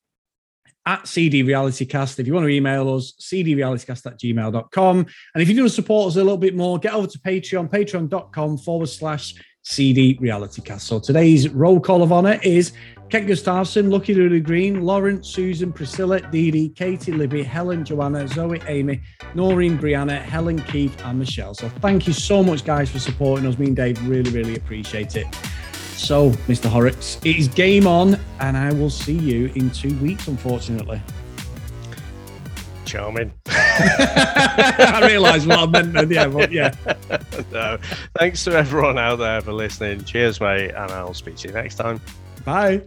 at 0.86 1.08
CD 1.08 1.44
Reality 1.44 1.86
Cast. 1.86 2.20
If 2.20 2.28
you 2.28 2.34
want 2.34 2.46
to 2.46 2.50
email 2.50 2.94
us, 2.96 3.14
cdrealitycast 3.20 4.06
at 4.06 4.20
gmail.com. 4.20 4.98
And 4.98 5.42
if 5.42 5.50
you 5.50 5.56
want 5.62 5.70
to 5.70 5.76
support 5.76 6.10
us 6.10 6.16
a 6.16 6.24
little 6.24 6.38
bit 6.38 6.56
more, 6.56 6.78
get 6.80 6.94
over 6.94 7.08
to 7.08 7.20
Patreon, 7.20 7.70
patreon.com 7.70 8.58
forward 8.58 8.90
slash 8.90 9.36
CD 9.64 10.18
Reality 10.20 10.62
Cast. 10.62 10.88
So 10.88 11.00
today's 11.00 11.50
roll 11.50 11.80
call 11.80 12.04
of 12.04 12.12
honor 12.12 12.38
is 12.44 12.74
Kent 13.10 13.28
Gustafson, 13.28 13.90
Lucky 13.90 14.14
Lulu 14.14 14.42
Green, 14.42 14.82
Lawrence, 14.82 15.30
Susan, 15.30 15.72
Priscilla, 15.72 16.20
Dee 16.32 16.52
Dee, 16.52 16.70
Katie, 16.70 17.12
Libby, 17.12 17.44
Helen, 17.44 17.86
Joanna, 17.86 18.28
Zoe, 18.28 18.60
Amy, 18.68 19.02
Noreen, 19.36 19.78
Brianna, 19.78 20.22
Helen, 20.22 20.60
Keith, 20.64 21.00
and 21.06 21.20
Michelle. 21.20 21.54
So 21.54 21.70
thank 21.70 22.08
you 22.08 22.14
so 22.14 22.44
much, 22.44 22.66
guys, 22.66 22.90
for 22.90 23.00
supporting 23.00 23.46
us. 23.46 23.58
Me 23.58 23.68
and 23.68 23.76
Dave 23.76 24.06
really, 24.08 24.32
really 24.32 24.56
appreciate 24.56 25.16
it. 25.16 25.28
So, 25.96 26.32
Mr. 26.48 26.66
Horrocks, 26.66 27.20
it 27.24 27.38
is 27.38 27.48
game 27.48 27.88
on, 27.88 28.20
and 28.40 28.58
I 28.58 28.74
will 28.74 28.90
see 28.90 29.18
you 29.18 29.52
in 29.56 29.70
two 29.70 29.96
weeks, 30.00 30.28
unfortunately. 30.28 31.02
Charming. 32.86 33.34
I 33.48 35.08
realise 35.08 35.46
what 35.46 35.60
I 35.60 35.66
meant, 35.66 35.94
then, 35.94 36.12
yeah, 36.12 36.28
but 36.28 36.52
yeah. 36.52 36.74
no. 37.52 37.78
Thanks 38.20 38.44
to 38.44 38.52
everyone 38.52 38.98
out 38.98 39.18
there 39.18 39.42
for 39.42 39.54
listening. 39.54 40.04
Cheers, 40.04 40.40
mate. 40.40 40.72
And 40.72 40.92
I'll 40.92 41.14
speak 41.14 41.38
to 41.38 41.48
you 41.48 41.54
next 41.54 41.76
time. 41.76 42.00
Bye. 42.46 42.82